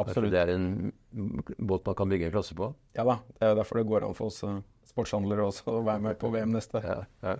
Absolutt. 0.00 0.30
det 0.32 0.38
er 0.40 0.52
en 0.54 0.92
båt 1.58 1.84
man 1.86 1.96
kan 1.98 2.08
bygge 2.08 2.28
en 2.30 2.34
klasse 2.36 2.54
på. 2.56 2.70
Ja 2.96 3.04
da. 3.04 3.18
Det 3.40 3.48
er 3.48 3.56
derfor 3.58 3.80
det 3.80 3.88
går 3.90 4.06
an 4.06 4.14
for 4.16 4.30
oss 4.30 4.44
sportshandlere 4.90 5.44
også 5.50 5.70
å 5.76 5.84
være 5.86 6.02
med 6.08 6.18
på 6.20 6.30
VM 6.32 6.54
neste. 6.54 6.80
Ja, 6.84 7.02
ja, 7.22 7.36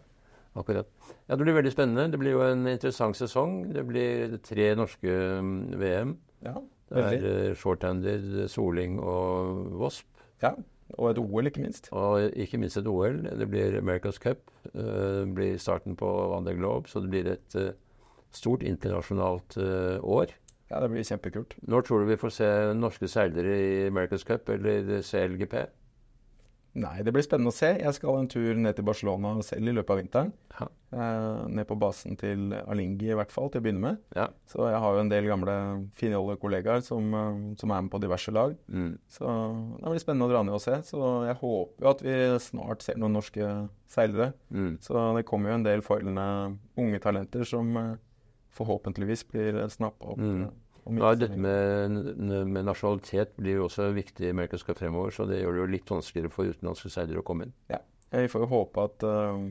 akkurat. 0.57 0.87
Ja, 1.29 1.37
Det 1.37 1.45
blir 1.45 1.55
veldig 1.55 1.73
spennende. 1.73 2.09
Det 2.13 2.19
blir 2.19 2.33
jo 2.33 2.43
en 2.43 2.67
interessant 2.67 3.17
sesong. 3.17 3.73
Det 3.75 3.87
blir 3.87 4.39
tre 4.43 4.75
norske 4.75 5.15
mm, 5.41 5.79
VM. 5.81 6.17
Ja, 6.45 6.55
Det 6.91 7.05
er 7.05 7.51
eh, 7.51 7.55
shorthander, 7.55 8.47
soling 8.49 8.99
og 9.01 9.77
Wasp. 9.81 10.07
Ja, 10.43 10.55
og 10.99 11.11
et 11.11 11.19
OL, 11.23 11.47
ikke 11.47 11.63
minst. 11.63 11.89
Og 11.93 12.33
ikke 12.35 12.59
minst 12.59 12.77
et 12.81 12.87
OL. 12.91 13.21
Det 13.23 13.47
blir 13.51 13.79
America's 13.81 14.19
Cup. 14.19 14.39
eh, 14.75 14.81
Det 15.25 15.35
blir 15.35 15.59
starten 15.59 15.97
på 15.97 16.07
Van 16.31 16.45
der 16.45 16.55
Globe, 16.59 16.89
så 16.89 17.01
det 17.01 17.11
blir 17.11 17.31
et 17.33 17.55
eh, 17.57 17.73
stort 18.33 18.63
internasjonalt 18.63 19.57
eh, 19.57 19.99
år. 20.03 20.35
Ja, 20.71 20.81
det 20.81 20.91
blir 20.91 21.03
kjempekult. 21.03 21.55
Når 21.67 21.83
tror 21.83 21.99
du 22.01 22.07
vi 22.07 22.17
får 22.17 22.31
se 22.31 22.49
norske 22.79 23.09
seilere 23.09 23.55
i 23.59 23.89
America's 23.91 24.25
Cup 24.25 24.49
eller 24.49 25.01
CLGP? 25.03 25.55
Nei, 26.79 27.01
det 27.03 27.11
blir 27.11 27.25
spennende 27.27 27.51
å 27.51 27.55
se. 27.55 27.73
Jeg 27.81 27.97
skal 27.97 28.21
en 28.21 28.29
tur 28.31 28.55
ned 28.55 28.77
til 28.79 28.87
Barcelona 28.87 29.33
selv 29.43 29.67
i 29.67 29.73
løpet 29.75 29.91
av 29.91 29.99
vinteren. 29.99 30.29
Ja. 30.55 30.69
Eh, 30.95 31.41
ned 31.51 31.67
på 31.67 31.77
basen 31.79 32.15
til 32.19 32.55
Alingi 32.61 33.09
i 33.11 33.17
hvert 33.19 33.33
fall, 33.35 33.51
til 33.51 33.59
å 33.59 33.65
begynne 33.65 33.83
med. 33.83 33.99
Ja. 34.15 34.29
Så 34.51 34.69
jeg 34.71 34.79
har 34.85 34.95
jo 34.95 35.03
en 35.03 35.11
del 35.11 35.27
gamle 35.27 35.57
finjolle 35.99 36.39
kollegaer 36.39 36.85
som, 36.87 37.11
eh, 37.15 37.41
som 37.59 37.75
er 37.75 37.83
med 37.83 37.91
på 37.91 38.01
diverse 38.03 38.31
lag. 38.31 38.55
Mm. 38.71 38.99
Så 39.11 39.27
det 39.81 39.91
blir 39.91 40.05
spennende 40.05 40.29
å 40.29 40.31
dra 40.31 40.45
ned 40.47 40.55
og 40.55 40.63
se. 40.63 40.79
Så 40.87 41.27
jeg 41.27 41.41
håper 41.43 41.83
jo 41.83 41.91
at 41.91 42.07
vi 42.07 42.17
snart 42.39 42.87
ser 42.87 43.03
noen 43.03 43.19
norske 43.19 43.51
seilere. 43.91 44.33
Mm. 44.55 44.79
Så 44.81 44.95
det 45.17 45.27
kommer 45.27 45.51
jo 45.51 45.59
en 45.59 45.67
del 45.67 45.83
foilende 45.83 46.57
unge 46.79 47.03
talenter 47.03 47.43
som 47.43 47.77
eh, 47.77 47.97
forhåpentligvis 48.55 49.27
blir 49.27 49.65
snappa 49.75 50.15
opp. 50.15 50.23
Mm. 50.23 50.51
Ja, 50.89 51.15
dette 51.15 51.37
med, 51.37 51.91
med 52.49 52.65
nasjonalitet 52.65 53.35
blir 53.37 53.59
jo 53.61 53.67
også 53.69 53.91
viktig 53.95 54.27
i 54.27 54.33
America's 54.33 54.65
Cup 54.67 54.79
fremover, 54.81 55.11
så 55.15 55.27
det 55.29 55.43
gjør 55.43 55.53
det 55.59 55.61
jo 55.61 55.67
litt 55.75 55.91
vanskeligere 55.93 56.33
for 56.33 56.49
utenlandske 56.51 56.91
seilere 56.91 57.21
å 57.21 57.27
komme 57.27 57.45
inn. 57.49 57.53
Ja, 57.71 57.79
Vi 58.11 58.29
får 58.33 58.47
jo 58.47 58.49
håpe 58.51 58.85
at 58.89 59.05
uh, 59.07 59.43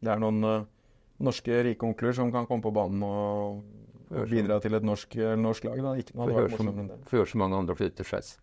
det 0.00 0.12
er 0.14 0.20
noen 0.22 0.44
uh, 0.46 0.62
norske 1.20 1.58
rike 1.66 1.84
onkler 1.84 2.14
som 2.16 2.30
kan 2.32 2.46
komme 2.48 2.62
på 2.64 2.72
banen 2.72 3.02
og, 3.04 3.60
og 4.14 4.30
bidra 4.30 4.60
til 4.62 4.78
et 4.78 4.86
norsk, 4.86 5.16
norsk 5.36 5.66
lag. 5.68 5.82
Da. 5.84 5.96
Ikke 6.00 6.16
hadde 6.16 6.38
vært 6.38 6.54
morsommere 6.54 6.84
enn 6.86 6.92
det. 6.94 7.26
så 7.34 7.42
mange 7.42 7.58
andre 7.58 7.76
flytte 7.76 8.00
til 8.00 8.08
Sveits. 8.08 8.38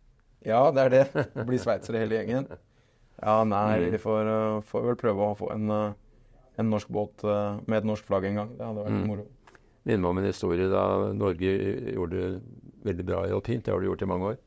Ja, 0.46 0.62
det 0.72 0.84
er 0.84 0.94
det. 0.94 1.26
Bli 1.50 1.58
sveitsere 1.58 2.04
hele 2.04 2.20
gjengen. 2.20 2.46
Ja, 3.18 3.40
nei, 3.48 3.80
Mm. 3.80 3.92
vi 3.96 3.98
får, 4.04 4.28
uh, 4.30 4.60
får 4.68 4.86
vel 4.92 5.00
prøve 5.00 5.32
å 5.32 5.38
få 5.40 5.50
en, 5.56 5.72
en 6.58 6.70
norsk 6.70 6.92
båt 6.94 7.24
med 7.66 7.80
et 7.80 7.88
norsk 7.90 8.06
flagg 8.06 8.28
en 8.30 8.36
gang. 8.44 8.54
Det 8.60 8.66
hadde 8.68 8.84
vært 8.86 9.00
Mm. 9.00 9.08
moro. 9.10 9.26
Minner 9.88 10.04
meg 10.04 10.12
om 10.12 10.20
en 10.22 10.28
historie 10.28 10.68
da 10.72 10.84
Norge 11.16 11.54
gjorde 11.96 12.20
det 12.20 12.30
veldig 12.88 13.06
bra 13.08 13.24
i 13.28 13.34
alpint. 13.36 13.64
Det 13.66 13.74
har 13.74 13.82
de 13.82 13.90
gjort 13.90 14.04
i 14.04 14.10
mange 14.12 14.32
år. 14.34 14.40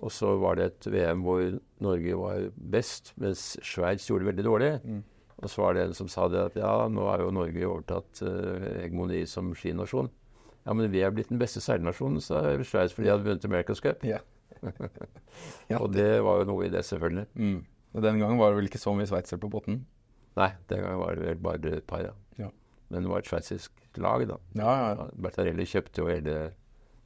Og 0.00 0.12
så 0.14 0.32
var 0.40 0.56
det 0.56 0.68
et 0.70 0.86
VM 0.94 1.24
hvor 1.26 1.42
Norge 1.84 2.16
var 2.16 2.46
best, 2.72 3.12
mens 3.20 3.58
Sveits 3.66 4.06
gjorde 4.08 4.24
det 4.24 4.30
veldig 4.30 4.46
dårlig. 4.46 4.70
Mm. 4.84 5.02
Og 5.40 5.50
så 5.50 5.62
var 5.62 5.76
det 5.76 5.84
en 5.84 5.96
som 5.96 6.08
sa 6.12 6.26
det 6.28 6.40
at 6.50 6.56
ja, 6.60 6.72
nå 6.92 7.04
er 7.12 7.24
jo 7.24 7.34
Norge 7.36 7.68
overtatt 7.68 8.22
uh, 8.24 8.64
hegemoni 8.80 9.22
som 9.28 9.52
skinasjon. 9.56 10.10
Ja, 10.66 10.74
men 10.76 10.90
vi 10.92 11.02
er 11.04 11.12
blitt 11.12 11.30
den 11.32 11.40
beste 11.40 11.62
seilnasjonen, 11.64 12.20
sa 12.24 12.42
Sveits, 12.60 12.94
fordi 12.96 13.08
de 13.08 13.14
hadde 13.14 13.26
vunnet 13.26 13.46
America's 13.48 13.80
Cup. 13.84 14.04
Ja. 14.04 14.20
Ja, 15.70 15.78
Og 15.82 15.92
det 15.94 16.20
var 16.24 16.42
jo 16.42 16.50
noe 16.50 16.66
i 16.66 16.72
det, 16.72 16.84
selvfølgelig. 16.84 17.26
Mm. 17.34 17.60
Og 17.96 18.04
Den 18.04 18.20
gangen 18.20 18.40
var 18.40 18.52
det 18.52 18.60
vel 18.60 18.68
ikke 18.68 18.82
så 18.82 18.92
mye 18.96 19.08
sveitsere 19.08 19.40
på 19.40 19.50
båten? 19.52 19.82
Nei, 20.38 20.50
den 20.70 20.84
gangen 20.84 21.00
var 21.00 21.16
det 21.16 21.26
vel 21.26 21.40
bare 21.42 21.76
et 21.80 21.88
par, 21.88 22.04
ja. 22.04 22.12
Ja. 22.38 22.50
Men 22.92 23.06
det 23.06 23.12
var 23.12 23.24
et 23.24 23.30
sveitsisk 23.30 23.79
lag, 23.98 24.28
da. 24.28 24.36
Ja, 24.54 24.74
ja, 24.78 25.08
Bertarelli 25.18 25.66
kjøpte 25.66 26.02
jo 26.02 26.08
hele 26.10 26.24
det 26.28 26.52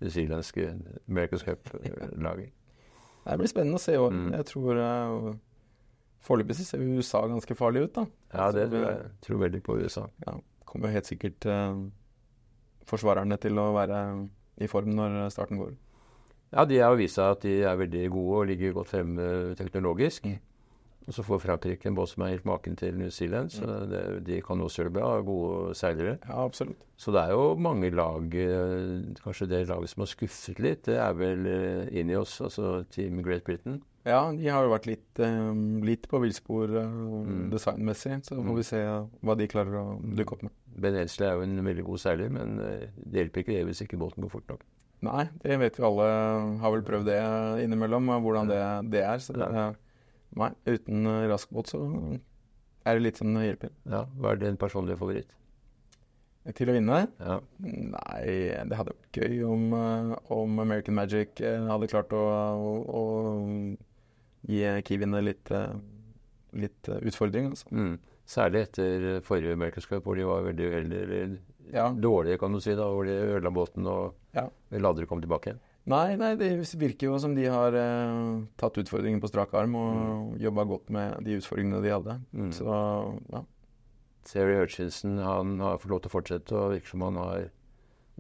newzealandske 0.04 0.68
America's 1.08 1.44
Cup-laget. 1.46 2.52
Det 3.24 3.38
blir 3.40 3.48
spennende 3.48 3.78
å 3.78 3.80
se 3.80 3.94
i 3.96 4.00
år. 4.00 4.12
Mm. 4.12 4.32
Jeg 4.34 4.44
tror 4.50 4.76
uh, 4.76 5.28
Foreløpig 6.24 6.58
ser 6.58 6.82
USA 6.84 7.22
ganske 7.28 7.54
farlig 7.56 7.86
ut, 7.86 7.94
da. 7.96 8.02
Ja, 8.34 8.50
det 8.52 8.66
tror 8.68 8.84
jeg. 8.84 9.06
tror 9.24 9.40
veldig 9.40 9.60
på 9.64 9.76
USA. 9.80 10.04
ja, 10.26 10.34
kommer 10.68 10.88
jo 10.88 10.98
helt 10.98 11.08
sikkert 11.08 11.46
uh, 11.48 11.78
forsvarerne 12.84 13.38
til 13.40 13.56
å 13.60 13.70
være 13.72 14.00
i 14.60 14.68
form 14.68 14.92
når 14.92 15.30
starten 15.32 15.60
går. 15.60 15.72
Ja, 16.52 16.64
de 16.68 16.78
har 16.84 16.96
vist 17.00 17.16
seg 17.16 17.32
at 17.32 17.42
de 17.42 17.54
er 17.66 17.80
veldig 17.80 18.04
gode 18.12 18.40
og 18.42 18.48
ligger 18.52 18.76
godt 18.76 18.92
fremme 18.92 19.54
teknologisk. 19.58 20.28
Mm. 20.28 20.36
Og 21.06 21.12
så 21.12 21.22
får 21.26 21.40
Frankrike 21.42 21.86
en 21.90 21.94
båt 21.98 22.08
som 22.08 22.22
er 22.24 22.30
helt 22.32 22.46
maken 22.48 22.76
til 22.80 22.94
New 22.96 23.10
Zealand, 23.12 23.50
så 23.52 23.66
det, 23.90 24.24
de 24.24 24.38
kan 24.40 24.60
også 24.64 24.80
gjøre 24.82 24.88
det 24.92 24.96
bra. 24.96 25.08
Gode 25.20 25.74
seilere. 25.76 26.14
Ja, 26.24 26.44
absolutt. 26.46 26.80
Så 26.96 27.12
det 27.12 27.20
er 27.26 27.32
jo 27.34 27.54
mange 27.60 27.90
lag 27.92 28.34
eh, 28.34 29.02
Kanskje 29.24 29.48
det 29.50 29.66
laget 29.68 29.90
som 29.90 30.00
har 30.04 30.06
skuffet 30.12 30.60
litt, 30.64 30.84
det 30.88 30.96
er 30.96 31.12
vel 31.18 31.44
inn 31.92 32.08
i 32.10 32.16
oss, 32.16 32.38
altså 32.40 32.84
Team 32.94 33.20
Great 33.22 33.44
Britain. 33.44 33.82
Ja, 34.04 34.30
de 34.32 34.48
har 34.52 34.64
jo 34.66 34.72
vært 34.72 34.86
litt, 34.88 35.18
eh, 35.20 35.52
litt 35.84 36.08
på 36.08 36.20
villspor 36.20 36.72
eh, 36.76 36.88
Mm. 37.24 37.50
designmessig, 37.52 38.18
så 38.24 38.36
får 38.36 38.44
Mm. 38.44 38.56
vi 38.56 38.62
se 38.62 38.80
hva 39.24 39.36
de 39.36 39.46
klarer 39.48 39.76
å 39.80 40.00
dukke 40.16 40.32
opp 40.38 40.42
med. 40.42 40.52
Ben 40.76 40.94
Elsley 40.94 41.28
er 41.28 41.34
jo 41.36 41.42
en 41.42 41.64
veldig 41.64 41.84
god 41.84 41.98
seiler, 42.00 42.28
men 42.30 42.58
eh, 42.60 42.86
det 42.96 43.20
hjelper 43.28 43.40
ikke 43.44 43.54
det 43.58 43.64
hvis 43.66 43.82
ikke 43.84 43.98
båten 44.00 44.22
går 44.24 44.30
fort 44.30 44.48
nok. 44.48 44.60
Nei, 45.04 45.28
det 45.42 45.58
vet 45.60 45.76
vi 45.76 45.84
alle. 45.84 46.58
Har 46.60 46.70
vel 46.72 46.82
prøvd 46.82 47.04
det 47.04 47.18
innimellom, 47.64 48.06
hvordan 48.24 48.48
det, 48.48 48.90
det 48.90 49.02
er. 49.04 49.18
Så 49.18 49.34
det, 49.36 49.76
nei, 50.40 50.50
uten 50.66 51.08
raskbåt 51.30 51.72
så 51.72 51.80
er 52.84 52.98
det 52.98 53.04
litt 53.06 53.20
som 53.20 53.32
det 53.34 53.46
hjelper. 53.46 53.72
Ja, 53.88 54.04
Hva 54.18 54.34
er 54.34 54.42
din 54.42 54.60
personlige 54.60 55.00
favoritt? 55.00 55.32
Til 56.52 56.68
å 56.68 56.74
vinne? 56.76 56.98
Ja. 57.24 57.38
Nei, 57.64 58.24
det 58.68 58.76
hadde 58.76 58.92
vært 58.92 59.16
gøy 59.16 59.38
om, 59.48 59.70
om 60.34 60.58
American 60.60 60.98
Magic 60.98 61.40
hadde 61.40 61.88
klart 61.88 62.12
å, 62.12 62.20
å, 62.20 62.72
å 62.84 63.04
gi 64.52 64.74
Kiwiene 64.84 65.22
litt, 65.24 65.52
litt 66.52 66.90
utfordring. 66.98 67.48
Altså. 67.54 67.70
Mm. 67.72 67.94
Særlig 68.28 68.66
etter 68.66 69.06
forrige 69.24 69.56
America's 69.56 69.88
Cup, 69.88 70.04
hvor 70.04 70.20
de 70.20 70.28
var 70.28 70.44
veldig 70.44 70.68
uheldige. 70.68 71.22
Ja. 71.72 71.88
Dårlige, 71.96 72.36
kan 72.42 72.52
du 72.52 72.60
si, 72.60 72.76
da, 72.76 72.90
hvor 72.92 73.08
de 73.08 73.16
ødela 73.16 73.52
båten 73.54 73.88
og 73.88 74.36
ja. 74.36 74.44
aldri 74.76 75.08
komme 75.08 75.24
tilbake 75.24 75.54
igjen. 75.54 75.64
Nei, 75.84 76.14
nei, 76.16 76.30
det 76.40 76.48
virker 76.80 77.10
jo 77.10 77.16
som 77.20 77.34
de 77.36 77.44
har 77.52 77.74
eh, 77.76 78.44
tatt 78.60 78.78
utfordringen 78.80 79.20
på 79.20 79.28
strak 79.28 79.52
arm 79.58 79.74
og 79.76 79.96
mm. 79.96 80.28
jobba 80.40 80.64
godt 80.70 80.92
med 80.96 81.26
de 81.26 81.36
utfordringene 81.36 81.82
de 81.84 81.92
hadde. 81.92 82.14
Mm. 82.32 82.52
Så, 82.56 82.76
ja. 83.34 83.42
Seri 84.24 84.54
Hutchinson 84.56 85.18
han 85.20 85.58
har 85.60 85.82
fått 85.82 85.92
lov 85.92 86.00
til 86.00 86.08
å 86.08 86.14
fortsette, 86.14 86.56
og 86.56 86.72
virker 86.72 86.94
som 86.94 87.04
han 87.04 87.20
har 87.20 87.50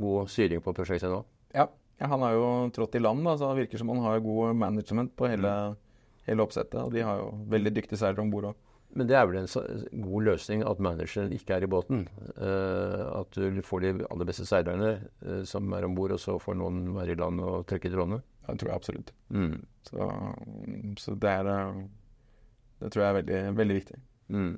god 0.04 0.28
styring 0.28 0.60
på 0.60 0.74
prosjektet 0.76 1.08
nå. 1.08 1.22
Ja, 1.56 1.70
ja 2.02 2.10
han 2.12 2.26
har 2.26 2.36
jo 2.36 2.50
trådt 2.76 2.98
i 2.98 3.02
land, 3.02 3.24
da, 3.24 3.38
så 3.40 3.48
det 3.54 3.64
virker 3.64 3.80
som 3.80 3.94
han 3.94 4.04
har 4.04 4.20
god 4.24 4.60
management 4.60 5.14
på 5.16 5.32
hele, 5.32 5.54
mm. 5.72 6.04
hele 6.28 6.44
oppsettet. 6.44 6.76
Og 6.82 6.92
de 6.92 7.06
har 7.06 7.22
jo 7.22 7.32
veldig 7.54 7.72
dyktige 7.80 8.00
seilere 8.02 8.26
om 8.26 8.34
bord 8.34 8.50
òg. 8.52 8.60
Men 8.94 9.08
det 9.10 9.16
er 9.18 9.26
vel 9.26 9.40
en 9.40 10.02
god 10.04 10.26
løsning 10.28 10.62
at 10.66 10.82
manageren 10.82 11.32
ikke 11.34 11.56
er 11.56 11.66
i 11.66 11.70
båten. 11.70 12.04
Uh, 12.38 13.20
at 13.20 13.34
du 13.34 13.62
får 13.66 13.82
de 13.82 13.92
aller 14.06 14.28
beste 14.28 14.46
seilerne 14.46 14.92
uh, 15.26 15.42
som 15.48 15.72
er 15.74 15.86
om 15.86 15.96
bord, 15.98 16.14
og 16.14 16.22
så 16.22 16.36
får 16.42 16.58
noen 16.60 16.92
være 16.94 17.16
i 17.16 17.18
land 17.18 17.42
og 17.42 17.66
trekke 17.70 17.90
trådene? 17.90 18.20
Det 18.46 18.58
tror 18.60 18.70
jeg 18.70 18.76
absolutt. 18.76 19.10
Mm. 19.34 19.56
Så, 19.88 20.06
så, 21.00 21.16
det 21.16 21.30
er 21.30 21.48
eh, 21.48 21.82
Det 22.80 22.90
tror 22.92 23.02
jeg 23.02 23.08
er 23.08 23.18
veldig, 23.18 23.42
veldig 23.56 23.76
viktig. 23.78 24.00
Mm. 24.28 24.54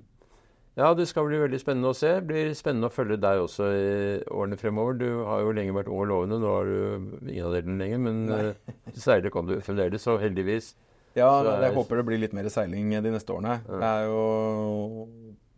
Ja, 0.76 0.88
det 0.94 1.06
skal 1.08 1.28
bli 1.30 1.38
veldig 1.40 1.60
spennende 1.62 1.92
å 1.94 1.96
se. 1.96 2.10
Det 2.18 2.26
blir 2.28 2.50
spennende 2.58 2.90
å 2.90 2.92
følge 2.92 3.16
deg 3.22 3.40
også 3.40 3.68
i 3.72 3.92
årene 4.26 4.58
fremover. 4.60 4.98
Du 5.00 5.06
har 5.24 5.46
jo 5.46 5.54
lenge 5.56 5.76
vært 5.78 5.88
over 5.88 6.10
lovende. 6.10 6.40
Nå 6.42 6.50
har 6.52 6.68
du 6.68 7.30
ingen 7.30 7.46
av 7.46 7.54
delene 7.54 7.78
lenger, 7.80 8.02
men 8.04 8.98
seiler 8.98 9.32
kan 9.32 9.48
du 9.48 9.54
fremdeles, 9.64 10.04
så 10.04 10.18
heldigvis. 10.20 10.74
Ja, 11.16 11.30
så, 11.40 11.54
jeg 11.64 11.74
håper 11.76 12.00
det 12.00 12.06
blir 12.10 12.20
litt 12.20 12.34
mer 12.36 12.48
seiling 12.52 12.92
de 12.92 13.12
neste 13.14 13.32
årene. 13.32 13.58
Ja. 13.64 13.78
Jeg 13.80 14.02
er 14.02 14.10
jo 14.10 15.06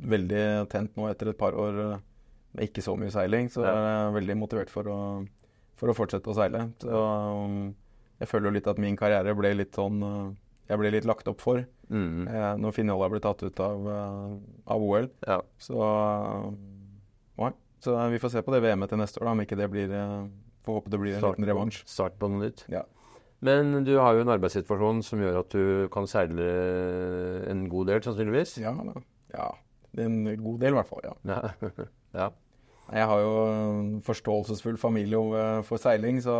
veldig 0.09 0.45
tent 0.71 0.95
nå 0.99 1.09
etter 1.11 1.33
et 1.33 1.41
par 1.41 1.57
år 1.59 1.81
med 2.55 2.69
ikke 2.69 2.85
så 2.85 2.95
mye 2.99 3.13
seiling, 3.13 3.51
så 3.53 3.65
ja. 3.65 3.73
jeg 3.75 3.97
er 3.97 4.15
veldig 4.17 4.37
motivert 4.39 4.71
for 4.73 4.89
å, 4.91 4.99
for 5.79 5.91
å 5.91 5.97
fortsette 5.97 6.31
å 6.31 6.37
seile. 6.37 6.69
Så 6.83 6.93
um, 6.93 7.73
jeg 8.23 8.31
føler 8.31 8.51
jo 8.51 8.55
litt 8.59 8.71
at 8.71 8.81
min 8.83 8.99
karriere 8.99 9.35
ble 9.39 9.53
litt 9.55 9.77
sånn 9.79 10.01
Jeg 10.69 10.81
ble 10.81 10.91
litt 10.91 11.07
lagt 11.07 11.29
opp 11.31 11.39
for 11.41 11.63
mm. 11.63 12.27
eh, 12.29 12.49
når 12.61 12.75
Finnjolla 12.77 13.07
ble 13.13 13.21
tatt 13.25 13.45
ut 13.47 13.61
av, 13.63 13.87
uh, 13.87 14.35
av 14.69 14.83
OL. 14.85 15.07
Ja. 15.27 15.39
Så, 15.63 15.79
uh, 17.39 17.51
så 17.81 17.95
vi 18.11 18.19
får 18.19 18.35
se 18.35 18.43
på 18.43 18.53
det 18.53 18.61
VM-et 18.65 18.91
til 18.91 19.01
neste 19.01 19.23
år, 19.23 19.31
da, 19.31 19.35
om 19.37 19.43
ikke 19.47 19.59
det 19.59 19.71
blir 19.73 19.93
Får 20.67 20.81
håpe 20.81 20.91
det 20.93 20.99
blir 21.01 21.15
en 21.15 21.23
start, 21.23 21.39
liten 21.39 21.49
revansj. 21.49 21.77
Start 21.89 22.17
på 22.21 22.29
noe 22.29 22.43
nytt. 22.43 22.67
Ja. 22.69 22.83
Men 23.45 23.85
du 23.87 23.95
har 24.01 24.17
jo 24.17 24.25
en 24.25 24.35
arbeidssituasjon 24.35 25.05
som 25.07 25.23
gjør 25.23 25.41
at 25.45 25.55
du 25.55 25.87
kan 25.95 26.09
seile 26.11 26.49
en 27.47 27.65
god 27.71 27.93
del, 27.93 28.03
sannsynligvis? 28.03 28.57
Ja, 28.63 28.75
ja. 29.35 29.49
en 30.03 30.21
god 30.43 30.61
del 30.65 30.75
i 30.75 30.79
hvert 30.81 30.91
fall, 30.91 31.07
ja. 31.07 31.41
ja. 32.19 32.29
Jeg 32.89 33.05
har 33.05 33.19
jo 33.21 33.33
en 33.53 33.89
forståelsesfull 34.01 34.79
familie 34.81 35.19
for 35.69 35.81
seiling, 35.81 36.23
så, 36.25 36.37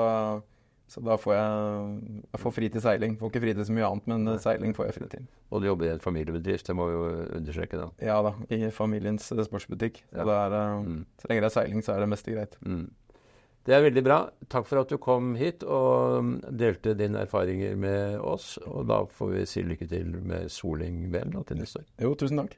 så 0.89 1.03
da 1.05 1.19
får 1.21 1.35
jeg, 1.35 2.15
jeg 2.33 2.41
får 2.41 2.55
fri 2.57 2.71
til 2.73 2.85
seiling. 2.85 3.19
Får 3.21 3.33
ikke 3.33 3.43
fri 3.43 3.53
til 3.59 3.67
så 3.69 3.75
mye 3.77 3.91
annet, 3.91 4.09
men 4.09 4.39
seiling 4.41 4.73
får 4.77 4.89
jeg 4.89 4.97
fri 4.97 5.09
til. 5.13 5.27
Og 5.53 5.61
du 5.61 5.69
jobber 5.69 5.91
i 5.91 5.93
en 5.93 6.01
familiebedrift, 6.01 6.71
det 6.71 6.77
må 6.77 6.89
vi 6.89 6.97
jo 6.97 7.03
understreke 7.37 7.83
da? 7.83 7.91
Ja 8.01 8.17
da, 8.25 8.33
i 8.49 8.71
familiens 8.73 9.29
sportsbutikk. 9.29 10.01
Så, 10.09 10.25
ja. 10.25 10.39
er, 10.47 10.57
eh, 10.57 10.89
mm. 10.89 11.05
så 11.21 11.31
lenge 11.31 11.45
det 11.45 11.51
er 11.51 11.57
seiling, 11.59 11.85
så 11.85 11.95
er 11.95 12.05
det 12.05 12.11
meste 12.15 12.33
greit. 12.33 12.57
Mm. 12.65 12.89
Det 13.69 13.77
er 13.77 13.83
veldig 13.85 14.01
bra. 14.01 14.23
Takk 14.49 14.65
for 14.65 14.81
at 14.81 14.89
du 14.89 14.97
kom 15.03 15.35
hit 15.37 15.61
og 15.61 16.39
delte 16.57 16.95
dine 16.97 17.27
erfaringer 17.27 17.77
med 17.77 18.17
oss. 18.25 18.55
Og 18.65 18.87
da 18.89 19.03
får 19.13 19.35
vi 19.35 19.45
si 19.51 19.65
lykke 19.67 19.91
til 19.91 20.15
med 20.25 20.49
soling-VM 20.53 21.37
til 21.45 21.61
neste 21.61 21.83
år. 21.83 21.91
Jo, 22.07 22.15
tusen 22.17 22.41
takk. 22.41 22.57